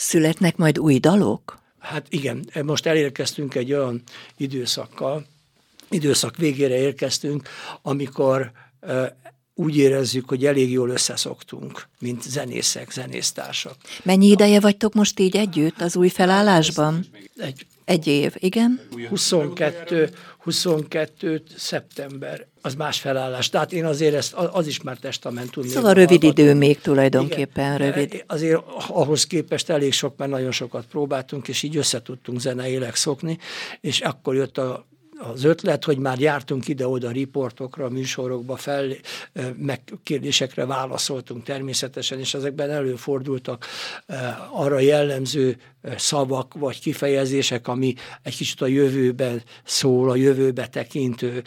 Születnek 0.00 0.56
majd 0.56 0.78
új 0.78 0.98
dalok? 0.98 1.58
Hát 1.78 2.06
igen, 2.08 2.50
most 2.62 2.86
elérkeztünk 2.86 3.54
egy 3.54 3.72
olyan 3.72 4.02
időszakkal, 4.36 5.26
időszak 5.90 6.36
végére 6.36 6.76
érkeztünk, 6.76 7.48
amikor 7.82 8.52
úgy 9.54 9.76
érezzük, 9.76 10.28
hogy 10.28 10.46
elég 10.46 10.70
jól 10.70 10.90
összeszoktunk, 10.90 11.88
mint 11.98 12.22
zenészek, 12.22 12.90
zenésztársak. 12.90 13.74
Mennyi 14.02 14.26
ideje 14.26 14.60
vagytok 14.60 14.94
most 14.94 15.18
így 15.20 15.36
együtt 15.36 15.80
az 15.80 15.96
új 15.96 16.08
felállásban? 16.08 17.06
Egy, 17.36 17.66
egy 17.90 18.06
év, 18.06 18.34
igen? 18.38 18.80
22, 19.08 20.10
22 20.38 21.42
szeptember, 21.56 22.46
az 22.60 22.74
más 22.74 23.00
felállás. 23.00 23.48
Tehát 23.48 23.72
én 23.72 23.84
azért 23.84 24.14
ezt, 24.14 24.32
az 24.32 24.66
is 24.66 24.82
már 24.82 24.96
testamentum. 24.96 25.64
Szóval 25.64 25.94
rövid 25.94 26.22
idő 26.22 26.54
még 26.54 26.80
tulajdonképpen, 26.80 27.74
Igen, 27.74 27.92
rövid. 27.92 28.24
Azért 28.26 28.62
ahhoz 28.88 29.26
képest 29.26 29.70
elég 29.70 29.92
sok, 29.92 30.16
mert 30.16 30.30
nagyon 30.30 30.52
sokat 30.52 30.86
próbáltunk, 30.86 31.48
és 31.48 31.62
így 31.62 31.76
összetudtunk 31.76 32.40
zeneileg 32.40 32.94
szokni, 32.94 33.38
és 33.80 34.00
akkor 34.00 34.34
jött 34.34 34.58
a 34.58 34.86
az 35.20 35.44
ötlet, 35.44 35.84
hogy 35.84 35.98
már 35.98 36.18
jártunk 36.18 36.68
ide-oda 36.68 37.10
riportokra, 37.10 37.88
műsorokba 37.88 38.56
fel, 38.56 38.88
meg 39.56 39.80
kérdésekre 40.02 40.66
válaszoltunk 40.66 41.44
természetesen, 41.44 42.18
és 42.18 42.34
ezekben 42.34 42.70
előfordultak 42.70 43.66
arra 44.52 44.78
jellemző 44.78 45.56
szavak 45.96 46.54
vagy 46.54 46.80
kifejezések, 46.80 47.68
ami 47.68 47.94
egy 48.22 48.36
kicsit 48.36 48.60
a 48.60 48.66
jövőben 48.66 49.42
szól, 49.64 50.10
a 50.10 50.14
jövőbe 50.14 50.66
tekintő, 50.66 51.42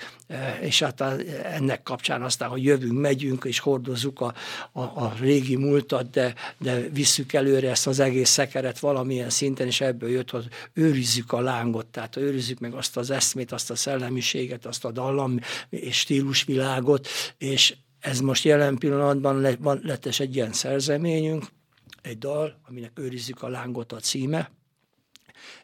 és 0.61 0.79
hát 0.79 1.01
ennek 1.43 1.83
kapcsán 1.83 2.21
aztán, 2.21 2.49
hogy 2.49 2.63
jövünk, 2.63 2.99
megyünk, 2.99 3.43
és 3.43 3.59
hordozzuk 3.59 4.21
a, 4.21 4.33
a, 4.71 4.81
a 4.81 5.13
régi 5.19 5.55
múltat, 5.55 6.09
de, 6.09 6.33
de 6.57 6.79
visszük 6.79 7.33
előre 7.33 7.69
ezt 7.69 7.87
az 7.87 7.99
egész 7.99 8.29
szekeret 8.29 8.79
valamilyen 8.79 9.29
szinten, 9.29 9.67
és 9.67 9.81
ebből 9.81 10.09
jött, 10.09 10.29
hogy 10.29 10.47
őrizzük 10.73 11.31
a 11.31 11.41
lángot, 11.41 11.85
tehát 11.85 12.15
őrizzük 12.15 12.59
meg 12.59 12.73
azt 12.73 12.97
az 12.97 13.09
eszmét, 13.09 13.51
azt 13.51 13.62
a 13.69 13.75
szellemiséget, 13.75 14.65
azt 14.65 14.85
a 14.85 14.91
dallam 14.91 15.39
és 15.69 15.99
stílusvilágot, 15.99 17.07
és 17.37 17.75
ez 17.99 18.19
most 18.19 18.43
jelen 18.43 18.77
pillanatban 18.77 19.41
lett, 19.41 19.57
van, 19.59 19.81
egy 20.19 20.35
ilyen 20.35 20.53
szerzeményünk, 20.53 21.45
egy 22.01 22.17
dal, 22.17 22.59
aminek 22.67 22.99
őrizzük 22.99 23.41
a 23.41 23.47
lángot 23.47 23.91
a 23.91 23.99
címe, 23.99 24.51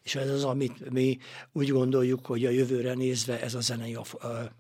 és 0.02 0.16
ez 0.16 0.30
az, 0.30 0.44
amit 0.44 0.90
mi 0.90 1.18
úgy 1.52 1.70
gondoljuk, 1.70 2.26
hogy 2.26 2.46
a 2.46 2.50
jövőre 2.50 2.94
nézve 2.94 3.42
ez 3.42 3.54
a 3.54 3.62
zenei 3.62 3.98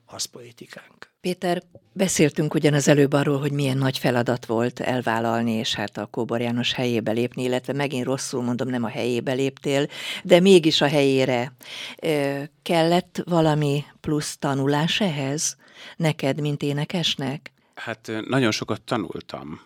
arszpolitikánk. 0.06 1.08
Péter, 1.22 1.64
beszéltünk 1.94 2.54
ugyan 2.54 2.74
az 2.74 2.88
előbb 2.88 3.14
arról, 3.14 3.40
hogy 3.40 3.52
milyen 3.52 3.78
nagy 3.78 3.98
feladat 3.98 4.46
volt 4.46 4.80
elvállalni, 4.80 5.52
és 5.52 5.76
hát 5.76 5.98
a 5.98 6.06
Kóbor 6.06 6.42
János 6.42 6.74
helyébe 6.74 7.12
lépni, 7.12 7.44
illetve 7.44 7.74
megint 7.74 8.06
rosszul 8.06 8.44
mondom, 8.44 8.68
nem 8.68 8.84
a 8.84 8.90
helyébe 8.90 9.34
léptél, 9.34 9.88
de 10.24 10.40
mégis 10.40 10.82
a 10.82 10.88
helyére. 10.88 11.54
Kellett 12.62 13.22
valami 13.26 13.84
plusz 14.00 14.38
tanulás 14.38 15.02
ehhez 15.02 15.58
neked, 15.98 16.42
mint 16.42 16.62
énekesnek? 16.62 17.52
Hát 17.74 18.12
nagyon 18.28 18.52
sokat 18.52 18.82
tanultam 18.82 19.62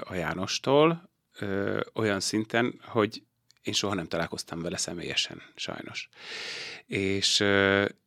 a 0.00 0.14
Jánostól, 0.14 1.10
olyan 1.94 2.20
szinten, 2.20 2.80
hogy 2.84 3.22
én 3.68 3.74
soha 3.74 3.94
nem 3.94 4.06
találkoztam 4.06 4.62
vele 4.62 4.76
személyesen, 4.76 5.42
sajnos. 5.54 6.08
És, 6.86 7.44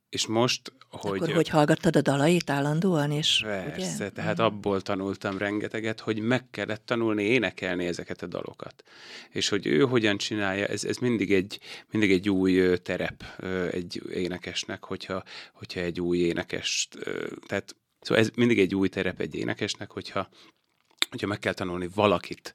és 0.10 0.28
most, 0.28 0.74
hogy... 0.90 1.22
Akkor 1.22 1.34
hogy 1.34 1.50
hallgattad 1.50 1.96
a 1.96 2.02
dalait 2.02 2.50
állandóan, 2.50 3.12
és 3.12 3.42
Persze, 3.44 3.96
ugye? 3.96 4.10
tehát 4.10 4.42
mm. 4.42 4.44
abból 4.44 4.82
tanultam 4.82 5.38
rengeteget, 5.38 6.00
hogy 6.00 6.20
meg 6.20 6.50
kellett 6.50 6.86
tanulni 6.86 7.24
énekelni 7.24 7.86
ezeket 7.86 8.22
a 8.22 8.28
dalokat. 8.28 8.84
És 9.30 9.50
hogy 9.50 9.66
ő 9.66 9.82
hogyan 9.82 10.18
csinálja, 10.18 10.66
ez, 10.66 10.84
ez 10.84 10.98
mindig, 10.98 11.34
egy, 11.34 11.60
mindig 11.92 12.12
egy 12.12 12.30
új 12.30 12.78
terep 12.78 13.24
egy 13.72 14.02
énekesnek, 14.14 14.84
hogyha, 14.84 15.24
hogyha 15.54 15.80
egy 15.80 16.02
új 16.02 16.18
énekest, 16.18 16.98
tehát 17.48 17.76
Szóval 18.04 18.24
ez 18.24 18.30
mindig 18.36 18.60
egy 18.60 18.76
új 18.76 18.90
terep 18.90 19.20
egy 19.20 19.36
énekesnek, 19.36 19.92
hogyha 19.92 20.30
hogyha 21.12 21.28
meg 21.28 21.40
kell 21.40 21.54
tanulni 21.54 21.90
valakit 21.96 22.54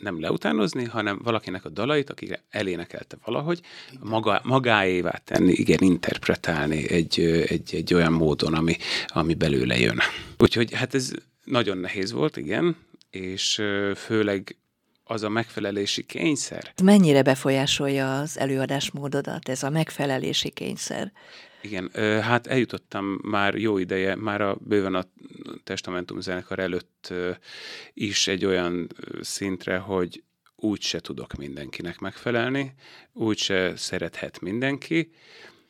nem 0.00 0.20
leutánozni, 0.20 0.84
hanem 0.84 1.20
valakinek 1.22 1.64
a 1.64 1.68
dalait, 1.68 2.10
aki 2.10 2.38
elénekelte 2.50 3.16
valahogy, 3.24 3.60
maga, 4.00 4.40
magáévá 4.44 5.20
tenni, 5.24 5.52
igen, 5.52 5.78
interpretálni 5.80 6.90
egy, 6.90 7.20
egy, 7.48 7.74
egy 7.74 7.94
olyan 7.94 8.12
módon, 8.12 8.54
ami, 8.54 8.76
ami 9.06 9.34
belőle 9.34 9.78
jön. 9.78 9.98
Úgyhogy 10.38 10.72
hát 10.72 10.94
ez 10.94 11.12
nagyon 11.44 11.78
nehéz 11.78 12.12
volt, 12.12 12.36
igen, 12.36 12.76
és 13.10 13.62
főleg 13.96 14.56
az 15.04 15.22
a 15.22 15.28
megfelelési 15.28 16.02
kényszer. 16.02 16.72
Mennyire 16.82 17.22
befolyásolja 17.22 18.20
az 18.20 18.38
előadásmódodat 18.38 19.48
ez 19.48 19.62
a 19.62 19.70
megfelelési 19.70 20.50
kényszer? 20.50 21.12
Igen, 21.60 21.90
hát 22.22 22.46
eljutottam 22.46 23.18
már 23.22 23.54
jó 23.54 23.78
ideje, 23.78 24.14
már 24.14 24.40
a 24.40 24.56
bőven 24.60 24.94
a 24.94 25.04
Testamentum 25.64 26.20
zenekar 26.20 26.58
előtt 26.58 27.12
is 27.94 28.26
egy 28.26 28.44
olyan 28.44 28.88
szintre, 29.20 29.76
hogy 29.76 30.22
úgy 30.56 30.82
se 30.82 31.00
tudok 31.00 31.34
mindenkinek 31.34 31.98
megfelelni, 31.98 32.74
úgy 33.12 33.38
se 33.38 33.76
szerethet 33.76 34.40
mindenki, 34.40 35.10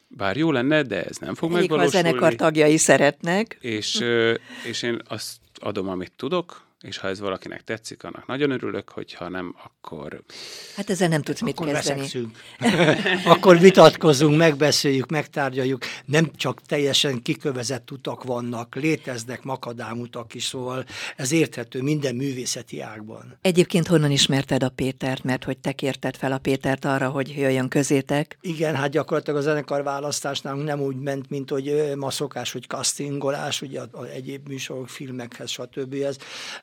bár 0.06 0.36
jó 0.36 0.50
lenne, 0.50 0.82
de 0.82 1.04
ez 1.04 1.16
nem 1.16 1.34
fog 1.34 1.50
Elég 1.50 1.60
megvalósulni. 1.68 2.08
a 2.08 2.10
zenekar 2.10 2.34
tagjai 2.34 2.76
szeretnek. 2.76 3.58
És, 3.60 4.04
és 4.64 4.82
én 4.82 5.00
azt 5.08 5.36
adom, 5.54 5.88
amit 5.88 6.12
tudok, 6.16 6.67
és 6.80 6.98
ha 6.98 7.08
ez 7.08 7.20
valakinek 7.20 7.64
tetszik, 7.64 8.04
annak 8.04 8.26
nagyon 8.26 8.50
örülök, 8.50 8.88
hogyha 8.88 9.28
nem, 9.28 9.54
akkor... 9.64 10.22
Hát 10.76 10.90
ezzel 10.90 11.08
nem 11.08 11.22
tudsz 11.22 11.40
mit 11.40 11.58
akkor 11.58 11.72
kezdeni. 11.72 12.08
akkor 13.32 13.58
vitatkozunk, 13.58 14.36
megbeszéljük, 14.36 15.10
megtárgyaljuk. 15.10 15.84
Nem 16.04 16.30
csak 16.36 16.62
teljesen 16.62 17.22
kikövezett 17.22 17.90
utak 17.90 18.24
vannak, 18.24 18.74
léteznek 18.74 19.42
makadámutak 19.42 20.34
is, 20.34 20.44
szóval 20.44 20.84
ez 21.16 21.32
érthető 21.32 21.82
minden 21.82 22.14
művészeti 22.14 22.80
ágban. 22.80 23.38
Egyébként 23.40 23.86
honnan 23.86 24.10
ismerted 24.10 24.62
a 24.62 24.68
Pétert, 24.68 25.24
mert 25.24 25.44
hogy 25.44 25.58
te 25.58 25.72
kérted 25.72 26.16
fel 26.16 26.32
a 26.32 26.38
Pétert 26.38 26.84
arra, 26.84 27.08
hogy 27.08 27.36
jöjjön 27.36 27.68
közétek? 27.68 28.38
Igen, 28.40 28.74
hát 28.74 28.90
gyakorlatilag 28.90 29.38
a 29.38 29.42
zenekar 29.42 29.82
választásnál 29.82 30.54
nem 30.54 30.80
úgy 30.80 30.96
ment, 30.96 31.30
mint 31.30 31.50
hogy 31.50 31.92
ma 31.96 32.10
szokás, 32.10 32.52
hogy 32.52 32.66
castingolás, 32.66 33.62
ugye 33.62 33.80
a, 33.80 33.88
a 33.92 34.04
egyéb 34.04 34.48
műsorok, 34.48 34.88
filmekhez, 34.88 35.50
stb. 35.50 35.94
Ez 35.94 36.16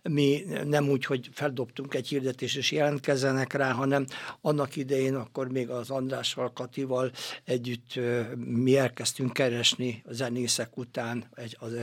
mi 0.10 0.44
nem 0.66 0.90
úgy, 0.90 1.06
hogy 1.06 1.30
feldobtunk 1.34 1.94
egy 1.94 2.08
hirdetés 2.08 2.56
és 2.56 2.72
jelentkezzenek 2.72 3.54
rá, 3.54 3.72
hanem 3.72 4.06
annak 4.42 4.76
idején 4.76 5.16
akkor 5.16 5.52
még 5.52 5.70
az 5.70 5.90
Andrással, 5.90 6.54
Katival 6.54 7.12
együtt 7.44 8.00
mi 8.36 8.78
elkezdtünk 8.78 9.34
keresni 9.34 10.04
a 10.06 10.14
zenészek 10.14 10.78
után, 10.78 11.26
egy, 11.36 11.58
az, 11.60 11.74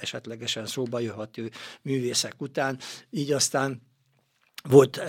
esetlegesen 0.00 0.66
szóba 0.66 1.00
jöhető 1.00 1.50
művészek 1.82 2.34
után, 2.40 2.78
így 3.10 3.32
aztán 3.32 3.82
volt 4.70 5.00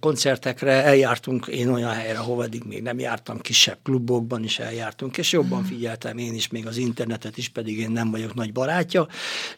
koncertekre, 0.00 0.84
eljártunk 0.84 1.46
én 1.46 1.68
olyan 1.68 1.90
helyre, 1.90 2.18
ahova 2.18 2.44
eddig 2.44 2.62
még 2.64 2.82
nem 2.82 2.98
jártam, 2.98 3.40
kisebb 3.40 3.78
klubokban 3.82 4.44
is 4.44 4.58
eljártunk, 4.58 5.18
és 5.18 5.32
jobban 5.32 5.58
hmm. 5.58 5.68
figyeltem 5.68 6.18
én 6.18 6.34
is, 6.34 6.48
még 6.48 6.66
az 6.66 6.76
internetet 6.76 7.36
is, 7.36 7.48
pedig 7.48 7.78
én 7.78 7.90
nem 7.90 8.10
vagyok 8.10 8.34
nagy 8.34 8.52
barátja, 8.52 9.08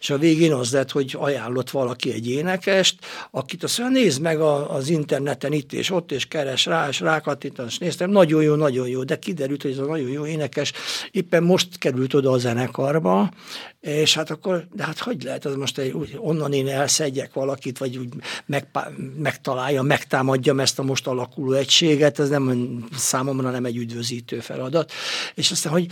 és 0.01 0.11
a 0.11 0.19
végén 0.19 0.53
az 0.53 0.73
lett, 0.73 0.91
hogy 0.91 1.17
ajánlott 1.19 1.71
valaki 1.71 2.13
egy 2.13 2.29
énekest, 2.29 2.99
akit 3.31 3.63
azt 3.63 3.79
mondja, 3.79 4.03
nézd 4.03 4.21
meg 4.21 4.41
az 4.41 4.89
interneten 4.89 5.53
itt 5.53 5.73
és 5.73 5.91
ott, 5.91 6.13
és 6.13 6.27
keres 6.27 6.67
rá, 6.67 6.89
és 6.89 7.01
rákattintan, 7.01 7.67
és 7.67 7.79
néztem, 7.79 8.11
nagyon 8.11 8.43
jó, 8.43 8.55
nagyon 8.55 8.89
jó, 8.89 9.05
de 9.05 9.19
kiderült, 9.19 9.63
hogy 9.63 9.71
ez 9.71 9.79
a 9.79 9.85
nagyon 9.85 10.11
jó 10.11 10.27
énekes 10.27 10.73
éppen 11.11 11.43
most 11.43 11.79
került 11.79 12.15
oda 12.15 12.31
a 12.31 12.39
zenekarba, 12.39 13.31
És 13.81 14.15
hát 14.15 14.31
akkor, 14.31 14.67
de 14.73 14.85
hát 14.85 14.99
hogy 14.99 15.23
lehet 15.23 15.45
az 15.45 15.55
most, 15.55 15.79
egy, 15.79 15.91
úgy, 15.91 16.17
onnan 16.17 16.53
én 16.53 16.69
elszedjek 16.69 17.33
valakit, 17.33 17.79
vagy 17.79 17.97
úgy 17.97 18.09
meg, 18.47 18.67
megtalálja, 19.19 19.83
megtámadjam 19.83 20.61
ezt 20.61 20.79
a 20.79 20.83
most 20.83 21.07
alakuló 21.07 21.53
egységet, 21.53 22.19
ez 22.19 22.29
nem 22.29 22.85
számomra 22.97 23.51
nem 23.51 23.65
egy 23.65 23.77
üdvözítő 23.77 24.41
feladat. 24.41 24.93
És 25.35 25.51
aztán, 25.51 25.73
hogy 25.73 25.87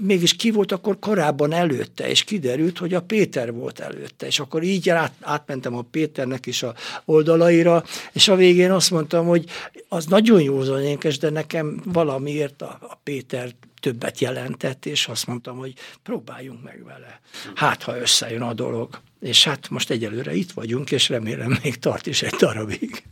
mégis 0.00 0.36
ki 0.36 0.50
volt 0.50 0.72
akkor 0.72 0.98
korábban 0.98 1.52
előtte, 1.52 2.08
és 2.08 2.24
kiderült, 2.24 2.78
hogy 2.78 2.94
a 2.94 3.02
Péter 3.02 3.52
volt 3.52 3.80
előtte. 3.80 4.26
És 4.26 4.40
akkor 4.40 4.62
így 4.62 4.90
át, 4.90 5.12
átmentem 5.20 5.74
a 5.74 5.82
Péternek 5.90 6.46
is 6.46 6.62
a 6.62 6.74
oldalaira, 7.04 7.84
és 8.12 8.28
a 8.28 8.36
végén 8.36 8.70
azt 8.70 8.90
mondtam, 8.90 9.26
hogy 9.26 9.44
az 9.88 10.06
nagyon 10.06 10.42
jó 10.42 10.62
zonénkes, 10.62 11.18
de 11.18 11.30
nekem 11.30 11.80
valamiért 11.84 12.62
a, 12.62 12.78
a 12.80 12.98
Péter 13.02 13.54
többet 13.80 14.18
jelentett, 14.20 14.86
és 14.86 15.06
azt 15.06 15.26
mondtam, 15.26 15.56
hogy 15.56 15.74
próbáljunk 16.02 16.62
meg 16.62 16.84
vele. 16.84 17.20
Hát, 17.54 17.82
ha 17.82 17.98
összejön 17.98 18.42
a 18.42 18.54
dolog. 18.54 19.00
És 19.20 19.44
hát 19.44 19.68
most 19.68 19.90
egyelőre 19.90 20.34
itt 20.34 20.52
vagyunk, 20.52 20.90
és 20.90 21.08
remélem 21.08 21.58
még 21.62 21.78
tart 21.78 22.06
is 22.06 22.22
egy 22.22 22.34
darabig. 22.34 23.02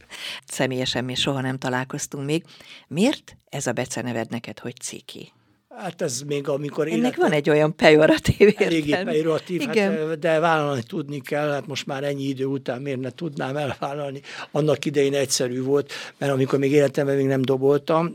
Személyesen 0.46 1.04
mi 1.04 1.14
soha 1.14 1.40
nem 1.40 1.58
találkoztunk 1.58 2.24
még. 2.24 2.44
Miért 2.88 3.36
ez 3.48 3.66
a 3.66 3.72
beceneved 3.72 4.30
neked, 4.30 4.58
hogy 4.58 4.76
Ciki? 4.76 5.32
Hát 5.76 6.02
ez 6.02 6.20
még 6.20 6.48
amikor 6.48 6.86
Ennek 6.86 6.98
életben... 6.98 7.20
van 7.20 7.32
egy 7.32 7.50
olyan 7.50 7.76
pejoratív 7.76 8.54
Eléggé 8.56 9.02
pejoratív, 9.04 9.62
hát, 9.62 10.18
de 10.18 10.38
vállalni 10.38 10.82
tudni 10.82 11.20
kell, 11.20 11.50
hát 11.50 11.66
most 11.66 11.86
már 11.86 12.04
ennyi 12.04 12.22
idő 12.22 12.44
után 12.44 12.82
miért 12.82 13.00
ne 13.00 13.10
tudnám 13.10 13.56
elvállalni. 13.56 14.20
Annak 14.50 14.84
idején 14.84 15.14
egyszerű 15.14 15.62
volt, 15.62 15.92
mert 16.18 16.32
amikor 16.32 16.58
még 16.58 16.72
életemben 16.72 17.16
még 17.16 17.26
nem 17.26 17.42
doboltam, 17.42 18.12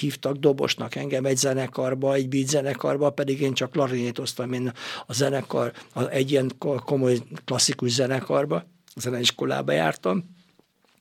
hívtak 0.00 0.36
dobosnak 0.36 0.94
engem 0.94 1.24
egy 1.24 1.36
zenekarba, 1.36 2.14
egy 2.14 2.28
beat 2.28 2.48
zenekarba, 2.48 3.10
pedig 3.10 3.40
én 3.40 3.52
csak 3.52 3.70
klarinétoztam 3.70 4.52
én 4.52 4.72
a 5.06 5.12
zenekar, 5.12 5.72
egy 6.10 6.30
ilyen 6.30 6.50
komoly 6.84 7.18
klasszikus 7.44 7.90
zenekarba, 7.90 8.64
zeneiskolába 8.96 9.72
jártam, 9.72 10.24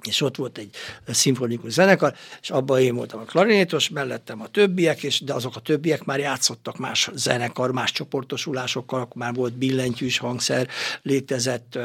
és 0.07 0.21
ott 0.21 0.35
volt 0.35 0.57
egy 0.57 0.69
szimfonikus 1.07 1.71
zenekar, 1.71 2.15
és 2.41 2.49
abban 2.49 2.79
én 2.79 2.95
voltam 2.95 3.19
a 3.19 3.23
klarinétos, 3.23 3.89
mellettem 3.89 4.41
a 4.41 4.47
többiek, 4.47 5.03
és 5.03 5.21
de 5.21 5.33
azok 5.33 5.55
a 5.55 5.59
többiek 5.59 6.03
már 6.03 6.19
játszottak 6.19 6.77
más 6.77 7.09
zenekar, 7.13 7.71
más 7.71 7.91
csoportosulásokkal, 7.91 8.99
akkor 8.99 9.15
már 9.21 9.33
volt 9.33 9.53
billentyűs 9.53 10.17
hangszer, 10.17 10.67
létezett, 11.01 11.77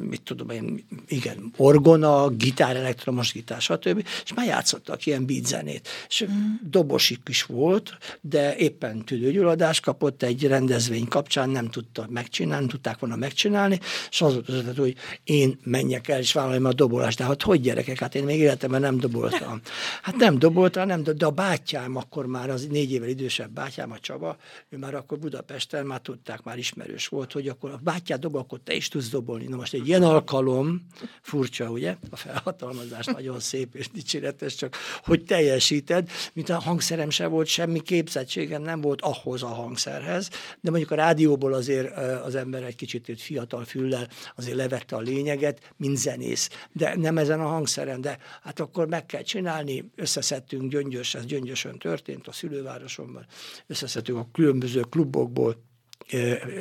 mit 0.00 0.22
tudom 0.22 0.50
én, 0.50 0.86
igen, 1.08 1.52
orgona, 1.56 2.28
gitár, 2.28 2.76
elektromos 2.76 3.32
gitár, 3.32 3.60
stb. 3.60 4.06
És 4.24 4.34
már 4.34 4.46
játszottak 4.46 5.06
ilyen 5.06 5.26
beat 5.26 5.46
zenét. 5.46 5.88
És 6.08 6.24
mm. 6.30 6.52
dobosik 6.62 7.20
is 7.28 7.42
volt, 7.42 7.98
de 8.20 8.56
éppen 8.56 9.04
tüdőgyulladást 9.04 9.82
kapott 9.82 10.22
egy 10.22 10.46
rendezvény 10.46 11.08
kapcsán, 11.08 11.50
nem 11.50 11.70
tudta 11.70 12.06
megcsinálni, 12.10 12.60
nem 12.60 12.68
tudták 12.68 12.98
volna 12.98 13.16
megcsinálni, 13.16 13.78
és 14.10 14.20
az 14.20 14.32
volt 14.32 14.48
az 14.48 14.54
ötlet, 14.54 14.76
hogy 14.76 14.96
én 15.24 15.58
menjek 15.64 16.08
el, 16.08 16.18
és 16.18 16.32
vállaljam 16.32 16.64
a 16.64 16.72
dobolást. 16.72 17.18
De 17.18 17.24
hát 17.24 17.42
hogy 17.48 17.60
gyerekek? 17.60 17.98
Hát 17.98 18.14
én 18.14 18.24
még 18.24 18.38
életemben 18.38 18.80
nem 18.80 18.98
doboltam. 18.98 19.60
Hát 20.02 20.16
nem 20.16 20.38
doboltam, 20.38 20.86
nem, 20.86 21.02
de 21.02 21.26
a 21.26 21.30
bátyám 21.30 21.96
akkor 21.96 22.26
már, 22.26 22.50
az 22.50 22.66
négy 22.66 22.92
évvel 22.92 23.08
idősebb 23.08 23.50
bátyám, 23.50 23.90
a 23.90 23.98
Csaba, 23.98 24.36
ő 24.68 24.76
már 24.76 24.94
akkor 24.94 25.18
Budapesten 25.18 25.86
már 25.86 26.00
tudták, 26.00 26.42
már 26.42 26.58
ismerős 26.58 27.08
volt, 27.08 27.32
hogy 27.32 27.48
akkor 27.48 27.70
a 27.70 27.80
bátyát 27.82 28.18
dobol, 28.18 28.40
akkor 28.40 28.60
te 28.64 28.74
is 28.74 28.88
tudsz 28.88 29.08
dobolni. 29.08 29.46
Na 29.46 29.56
most 29.56 29.74
egy 29.74 29.88
ilyen 29.88 30.02
alkalom, 30.02 30.86
furcsa, 31.22 31.70
ugye? 31.70 31.96
A 32.10 32.16
felhatalmazás 32.16 33.06
nagyon 33.06 33.40
szép 33.40 33.74
és 33.74 33.88
dicséretes, 33.90 34.54
csak 34.54 34.76
hogy 35.04 35.24
teljesíted, 35.24 36.10
mint 36.32 36.48
a 36.48 36.60
hangszerem 36.60 37.10
se 37.10 37.26
volt, 37.26 37.46
semmi 37.46 37.80
képzettségem 37.80 38.62
nem 38.62 38.80
volt 38.80 39.00
ahhoz 39.00 39.42
a 39.42 39.46
hangszerhez, 39.46 40.30
de 40.60 40.70
mondjuk 40.70 40.90
a 40.90 40.94
rádióból 40.94 41.52
azért 41.52 41.96
az 42.24 42.34
ember 42.34 42.62
egy 42.62 42.76
kicsit 42.76 43.20
fiatal 43.20 43.64
füllel 43.64 44.08
azért 44.36 44.56
levette 44.56 44.96
a 44.96 45.00
lényeget, 45.00 45.72
mint 45.76 45.96
zenész. 45.96 46.48
De 46.72 46.96
nem 46.96 47.18
ezen 47.18 47.37
ezen 47.38 47.50
a 47.50 47.54
hangszeren, 47.54 48.00
de 48.00 48.18
hát 48.42 48.60
akkor 48.60 48.88
meg 48.88 49.06
kell 49.06 49.22
csinálni, 49.22 49.90
összeszedtünk 49.94 50.70
Gyöngyös, 50.70 51.14
ez 51.14 51.24
Gyöngyösön 51.24 51.78
történt, 51.78 52.26
a 52.28 52.32
szülővárosomban, 52.32 53.26
összeszedtünk 53.66 54.18
a 54.18 54.28
különböző 54.32 54.80
klubokból, 54.80 55.66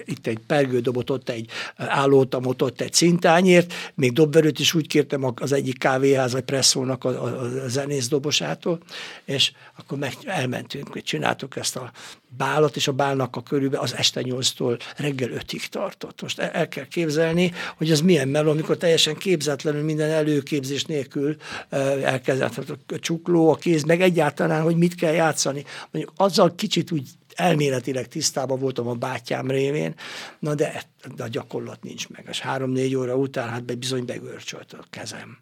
itt 0.06 0.28
egy 0.28 0.40
pergődobot, 0.48 1.10
ott 1.10 1.30
egy 1.30 1.50
állótamot, 1.76 2.62
ott 2.62 2.82
egy 2.82 2.94
szintányért, 2.94 3.74
még 3.96 4.14
dobverőt 4.14 4.60
is 4.60 4.74
úgy 4.74 4.88
kértem 4.88 5.34
az 5.36 5.52
egyik 5.52 5.78
kávéház, 5.78 6.32
vagy 6.32 6.44
presszónak 6.44 7.04
a, 7.04 7.10
a, 7.10 7.42
a 7.64 7.68
zenész 7.68 8.08
dobosától, 8.08 8.80
és 9.26 9.52
akkor 9.78 9.98
meg 9.98 10.14
elmentünk, 10.26 10.88
hogy 10.88 11.04
csináltuk 11.04 11.56
ezt 11.56 11.76
a 11.76 11.92
bálat, 12.38 12.76
és 12.76 12.88
a 12.88 12.92
bálnak 12.92 13.36
a 13.36 13.44
körülbe 13.44 13.80
az 13.80 13.96
este 13.96 14.22
nyolctól 14.22 14.78
reggel 14.98 15.32
ötig 15.32 15.66
tartott. 15.66 16.22
Most 16.22 16.40
el, 16.40 16.50
el 16.50 16.68
kell 16.68 16.88
képzelni, 16.88 17.52
hogy 17.78 17.92
az 17.92 18.02
milyen 18.02 18.28
meló, 18.28 18.50
amikor 18.50 18.78
teljesen 18.78 19.16
képzetlenül 19.16 19.84
minden 19.84 20.10
előképzés 20.10 20.86
nélkül 20.86 21.36
elkezdett 22.04 22.70
a 22.88 23.00
csukló, 23.00 23.52
a 23.52 23.56
kéz, 23.56 23.84
meg 23.84 24.02
egyáltalán, 24.02 24.62
hogy 24.62 24.76
mit 24.76 24.96
kell 24.96 25.14
játszani. 25.14 25.64
Mondjuk 25.92 26.14
azzal 26.18 26.56
kicsit 26.56 26.92
úgy 26.92 27.08
elméletileg 27.38 28.08
tisztában 28.08 28.60
voltam 28.60 28.88
a 28.88 28.94
bátyám 28.94 29.52
révén, 29.52 29.94
na 30.40 30.56
de, 30.56 30.84
de 31.16 31.24
a 31.24 31.28
gyakorlat 31.28 31.84
nincs 31.84 32.10
meg. 32.10 32.26
És 32.30 32.40
három-négy 32.40 32.96
óra 32.96 33.16
után 33.16 33.50
hát 33.50 33.78
bizony 33.78 34.06
begörcsölt 34.06 34.74
a 34.74 34.86
kezem. 34.90 35.38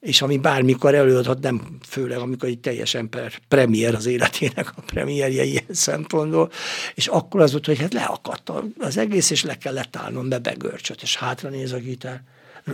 És 0.00 0.22
ami 0.22 0.38
bármikor 0.38 0.94
előadhat, 0.94 1.40
nem 1.40 1.78
főleg, 1.88 2.18
amikor 2.18 2.48
egy 2.48 2.58
teljes 2.58 2.94
ember 2.94 3.32
premier 3.48 3.94
az 3.94 4.06
életének 4.06 4.72
a 4.76 4.80
premierje 4.80 5.44
ilyen 5.44 5.64
szempontból, 5.70 6.50
és 6.94 7.06
akkor 7.06 7.40
az 7.40 7.50
volt, 7.50 7.66
hogy 7.66 7.78
hát 7.78 7.92
leakadt 7.92 8.52
az 8.78 8.96
egész, 8.96 9.30
és 9.30 9.42
le 9.42 9.58
kellett 9.58 9.96
állnom 9.96 10.28
be 10.28 10.38
begörcsöt, 10.38 11.02
és 11.02 11.16
hátra 11.16 11.48
néz 11.48 11.72
a 11.72 11.78
gitár, 11.78 12.22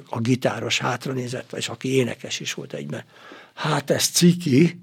a 0.09 0.21
gitáros 0.21 0.79
hátra 0.79 1.13
nézett, 1.13 1.53
és 1.53 1.69
aki 1.69 1.95
énekes 1.95 2.41
is 2.41 2.55
volt 2.55 2.73
egyben. 2.73 3.05
Hát 3.55 3.91
ez 3.91 4.07
ciki, 4.09 4.81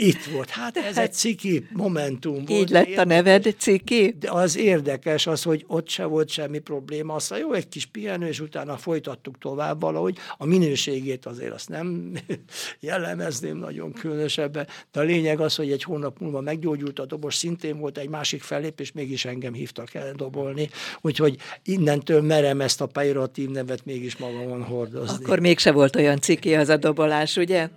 itt 0.00 0.24
volt. 0.24 0.50
Hát 0.50 0.76
ez 0.76 0.98
egy 0.98 1.12
ciki 1.12 1.66
momentum 1.72 2.34
volt. 2.34 2.50
Így 2.50 2.70
lett 2.70 2.96
a 2.96 3.04
neved 3.04 3.54
ciki? 3.58 4.16
De 4.18 4.30
az 4.30 4.56
érdekes 4.56 5.26
az, 5.26 5.42
hogy 5.42 5.64
ott 5.66 5.88
se 5.88 6.04
volt 6.04 6.28
semmi 6.28 6.58
probléma. 6.58 7.14
Aztán 7.14 7.38
jó, 7.38 7.52
egy 7.52 7.68
kis 7.68 7.86
pihenő, 7.86 8.26
és 8.26 8.40
utána 8.40 8.76
folytattuk 8.76 9.38
tovább 9.38 9.80
valahogy. 9.80 10.18
A 10.38 10.46
minőségét 10.46 11.26
azért 11.26 11.52
azt 11.52 11.68
nem 11.68 12.12
jellemezném 12.80 13.56
nagyon 13.56 13.92
különösebben, 13.92 14.66
de 14.92 15.00
a 15.00 15.02
lényeg 15.02 15.40
az, 15.40 15.54
hogy 15.54 15.72
egy 15.72 15.82
hónap 15.82 16.18
múlva 16.18 16.40
meggyógyult 16.40 16.98
a 16.98 17.06
dobos, 17.06 17.34
szintén 17.34 17.78
volt 17.78 17.98
egy 17.98 18.08
másik 18.08 18.44
és 18.76 18.92
mégis 18.92 19.24
engem 19.24 19.52
hívtak 19.52 19.94
el 19.94 20.12
dobolni. 20.12 20.68
Úgyhogy 21.00 21.36
innentől 21.64 22.20
merem 22.20 22.60
ezt 22.60 22.80
a 22.80 22.86
pejoratív 22.86 23.48
nevet 23.48 23.84
mégis 23.84 24.16
magamon 24.16 24.62
hordozni. 24.62 25.24
Akkor 25.24 25.38
mégse 25.38 25.72
volt 25.72 25.96
olyan 25.96 26.20
ciki 26.20 26.54
az 26.54 26.68
a 26.68 26.76
dobolás, 26.76 27.36
ugye? 27.36 27.68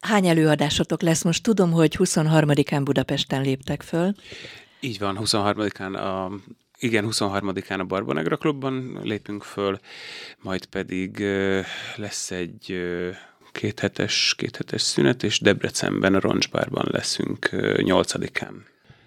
Hány 0.00 0.26
előadásotok 0.26 1.02
lesz? 1.02 1.22
Most 1.22 1.42
tudom, 1.42 1.70
hogy 1.70 1.96
23-án 1.98 2.80
Budapesten 2.84 3.42
léptek 3.42 3.82
föl. 3.82 4.14
Így 4.80 4.98
van, 4.98 5.18
23-án 5.20 5.94
a 5.94 6.30
igen, 6.78 7.06
23-án 7.10 7.78
a 7.78 7.84
Barbonegra 7.84 8.36
klubban 8.36 9.00
lépünk 9.02 9.42
föl, 9.42 9.78
majd 10.40 10.64
pedig 10.64 11.24
lesz 11.96 12.30
egy 12.30 12.82
kéthetes, 13.52 14.34
kéthetes 14.36 14.82
szünet, 14.82 15.22
és 15.22 15.40
Debrecenben 15.40 16.14
a 16.14 16.20
Roncsbárban 16.20 16.84
leszünk 16.90 17.48
8-án. 17.52 18.54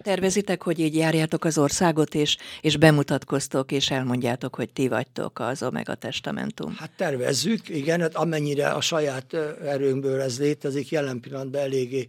Tervezitek, 0.06 0.62
hogy 0.62 0.78
így 0.78 0.96
járjátok 0.96 1.44
az 1.44 1.58
országot, 1.58 2.14
és, 2.14 2.36
és 2.60 2.76
bemutatkoztok, 2.76 3.72
és 3.72 3.90
elmondjátok, 3.90 4.54
hogy 4.54 4.72
ti 4.72 4.88
vagytok 4.88 5.38
az 5.38 5.62
Omega 5.62 5.94
Testamentum? 5.94 6.74
Hát 6.76 6.90
tervezzük, 6.96 7.68
igen, 7.68 8.00
hát 8.00 8.14
amennyire 8.14 8.68
a 8.68 8.80
saját 8.80 9.34
erőnkből 9.64 10.20
ez 10.20 10.38
létezik, 10.38 10.90
jelen 10.90 11.20
pillanatban 11.20 11.60
eléggé 11.60 12.06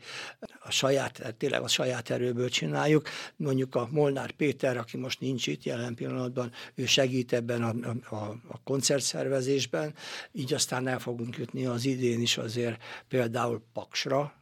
a 0.59 0.71
saját, 0.71 1.17
hát 1.23 1.35
tényleg 1.35 1.61
a 1.61 1.67
saját 1.67 2.09
erőből 2.09 2.49
csináljuk. 2.49 3.07
Mondjuk 3.35 3.75
a 3.75 3.87
Molnár 3.91 4.31
Péter, 4.31 4.77
aki 4.77 4.97
most 4.97 5.19
nincs 5.19 5.47
itt 5.47 5.63
jelen 5.63 5.95
pillanatban, 5.95 6.51
ő 6.75 6.85
segít 6.85 7.33
ebben 7.33 7.63
a, 7.63 7.73
a, 8.15 8.25
a 8.47 8.61
koncertszervezésben, 8.63 9.93
így 10.31 10.53
aztán 10.53 10.87
el 10.87 10.99
fogunk 10.99 11.37
jutni 11.37 11.65
az 11.65 11.85
idén 11.85 12.21
is 12.21 12.37
azért 12.37 12.81
például 13.07 13.61
Paksra, 13.73 14.33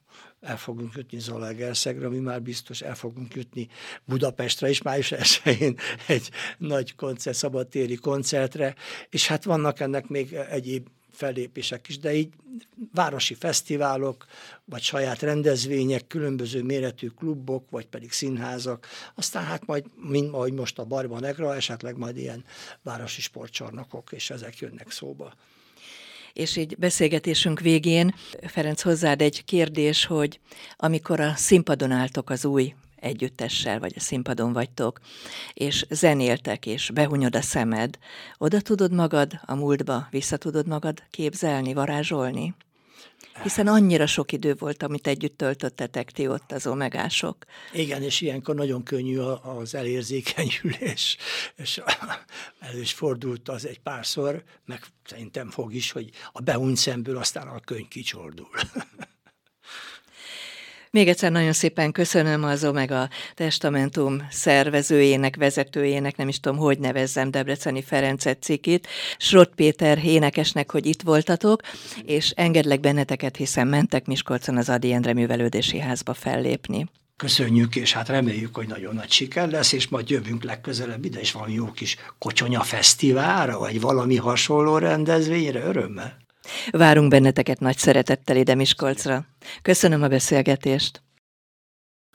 el 0.45 0.58
fogunk 0.58 0.93
jutni 0.95 1.19
Zalaegerszegre, 1.19 2.10
mi 2.10 2.19
már 2.19 2.41
biztos 2.41 2.81
el 2.81 2.95
fogunk 2.95 3.36
jutni 3.36 3.67
Budapestre 4.05 4.69
is, 4.69 4.81
május 4.81 5.12
1 5.12 5.75
egy 6.08 6.29
nagy 6.58 6.95
koncert, 6.95 7.38
szabadtéri 7.38 7.95
koncertre, 7.95 8.75
és 9.10 9.27
hát 9.27 9.43
vannak 9.43 9.79
ennek 9.79 10.08
még 10.08 10.34
egyéb 10.34 10.88
fellépések 11.12 11.88
is, 11.88 11.99
de 11.99 12.13
így 12.13 12.34
városi 12.93 13.34
fesztiválok, 13.34 14.25
vagy 14.65 14.81
saját 14.81 15.21
rendezvények, 15.21 16.08
különböző 16.08 16.63
méretű 16.63 17.08
klubok, 17.08 17.69
vagy 17.69 17.88
pedig 17.88 18.12
színházak, 18.12 18.88
aztán 19.15 19.43
hát 19.43 19.65
majd, 19.65 19.86
mint 19.95 20.34
ahogy 20.34 20.53
most 20.53 20.79
a 20.79 20.86
Barba 20.86 21.19
Negra, 21.19 21.55
esetleg 21.55 21.97
majd 21.97 22.17
ilyen 22.17 22.45
városi 22.81 23.21
sportcsarnokok, 23.21 24.12
és 24.12 24.29
ezek 24.29 24.58
jönnek 24.58 24.91
szóba 24.91 25.34
és 26.35 26.55
így 26.55 26.77
beszélgetésünk 26.77 27.59
végén, 27.59 28.15
Ferenc, 28.47 28.81
hozzád 28.81 29.21
egy 29.21 29.45
kérdés, 29.45 30.05
hogy 30.05 30.39
amikor 30.75 31.19
a 31.19 31.33
színpadon 31.35 31.91
álltok 31.91 32.29
az 32.29 32.45
új 32.45 32.73
együttessel, 32.95 33.79
vagy 33.79 33.93
a 33.95 33.99
színpadon 33.99 34.53
vagytok, 34.53 34.99
és 35.53 35.85
zenéltek, 35.89 36.65
és 36.65 36.91
behunyod 36.93 37.35
a 37.35 37.41
szemed, 37.41 37.97
oda 38.37 38.61
tudod 38.61 38.91
magad 38.91 39.39
a 39.45 39.55
múltba, 39.55 40.07
vissza 40.11 40.37
tudod 40.37 40.67
magad 40.67 41.03
képzelni, 41.11 41.73
varázsolni? 41.73 42.55
Hiszen 43.43 43.67
annyira 43.67 44.05
sok 44.05 44.31
idő 44.31 44.55
volt, 44.59 44.83
amit 44.83 45.07
együtt 45.07 45.37
töltöttetek 45.37 46.11
ti 46.11 46.27
ott 46.27 46.51
az 46.51 46.67
omegások. 46.67 47.45
Igen, 47.73 48.01
és 48.01 48.21
ilyenkor 48.21 48.55
nagyon 48.55 48.83
könnyű 48.83 49.19
az 49.19 49.75
elérzékenyülés, 49.75 51.17
és 51.55 51.81
elő 52.59 52.79
is 52.79 52.93
fordult 52.93 53.49
az 53.49 53.67
egy 53.67 53.79
párszor, 53.79 54.43
meg 54.65 54.83
szerintem 55.05 55.49
fog 55.49 55.73
is, 55.73 55.91
hogy 55.91 56.09
a 56.31 56.41
behunyt 56.41 56.77
szemből 56.77 57.17
aztán 57.17 57.47
a 57.47 57.59
könyv 57.59 57.87
kicsordul. 57.87 58.49
Még 60.95 61.08
egyszer 61.08 61.31
nagyon 61.31 61.53
szépen 61.53 61.91
köszönöm 61.91 62.43
az 62.43 62.65
Omega 62.65 63.10
Testamentum 63.34 64.27
szervezőjének, 64.29 65.36
vezetőjének, 65.36 66.15
nem 66.15 66.27
is 66.27 66.39
tudom, 66.39 66.58
hogy 66.58 66.79
nevezzem 66.79 67.31
Debreceni 67.31 67.81
Ferencet 67.81 68.41
cikit, 68.41 68.88
Srot 69.17 69.55
Péter 69.55 70.05
énekesnek, 70.05 70.71
hogy 70.71 70.86
itt 70.86 71.01
voltatok, 71.01 71.62
és 72.05 72.29
engedlek 72.29 72.79
benneteket, 72.79 73.36
hiszen 73.36 73.67
mentek 73.67 74.05
Miskolcon 74.05 74.58
az 74.58 74.69
Adi 74.69 74.93
Endre 74.93 75.13
Művelődési 75.13 75.79
Házba 75.79 76.13
fellépni. 76.13 76.86
Köszönjük, 77.15 77.75
és 77.75 77.93
hát 77.93 78.10
reméljük, 78.10 78.55
hogy 78.55 78.67
nagyon 78.67 78.95
nagy 78.95 79.12
siker 79.12 79.49
lesz, 79.49 79.71
és 79.71 79.88
majd 79.88 80.10
jövünk 80.10 80.43
legközelebb 80.43 81.05
ide, 81.05 81.19
és 81.19 81.31
valami 81.31 81.53
jó 81.53 81.71
kis 81.71 81.97
kocsonya 82.17 82.62
fesztiválra, 82.62 83.60
vagy 83.60 83.81
valami 83.81 84.15
hasonló 84.15 84.77
rendezvényre, 84.77 85.63
örömmel. 85.63 86.24
Várunk 86.71 87.10
benneteket 87.10 87.60
nagy 87.60 87.77
szeretettel 87.77 88.36
ide 88.36 88.55
Miskolcra. 88.55 89.25
Köszönöm 89.62 90.03
a 90.03 90.08
beszélgetést. 90.08 91.03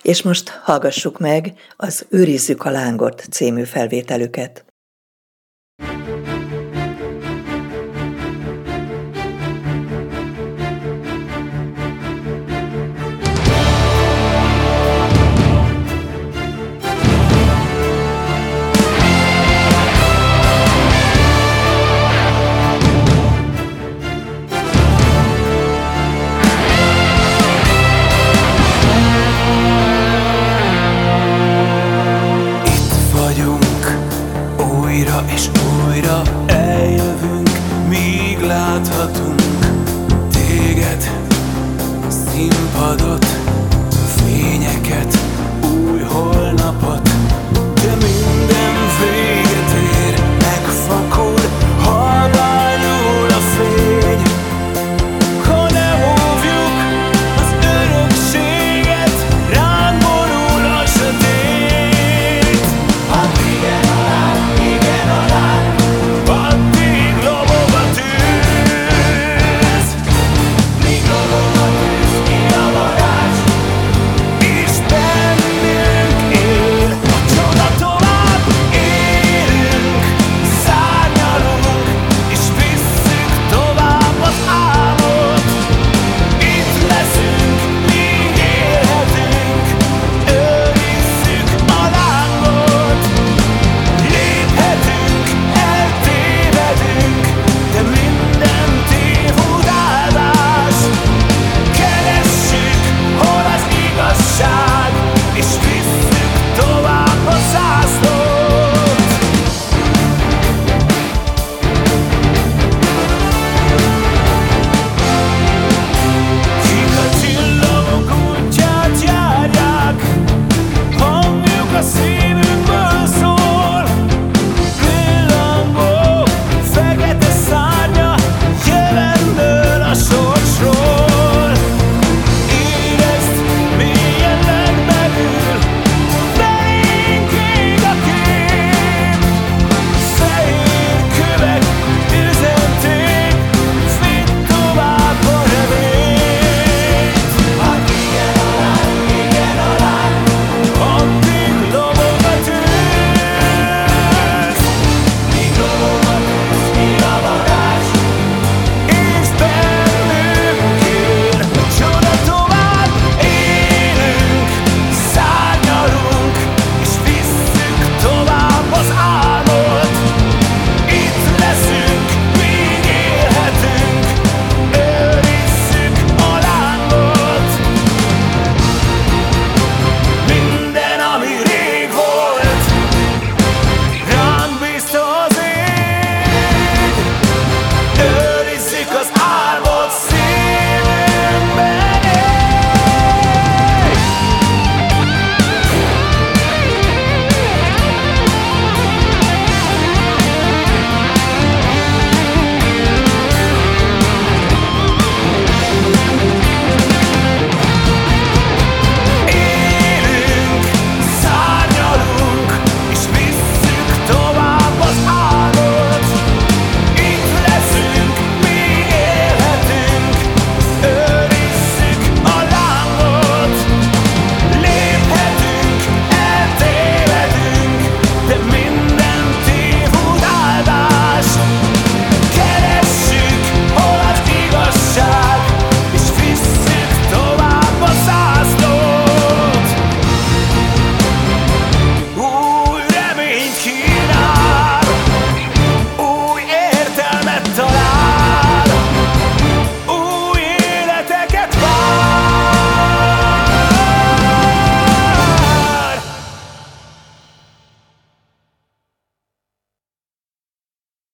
És 0.03 0.23
most 0.23 0.49
hallgassuk 0.49 1.19
meg 1.19 1.55
az 1.77 2.07
Őrizzük 2.09 2.64
a 2.64 2.71
lángot 2.71 3.27
című 3.31 3.64
felvételüket. 3.64 4.69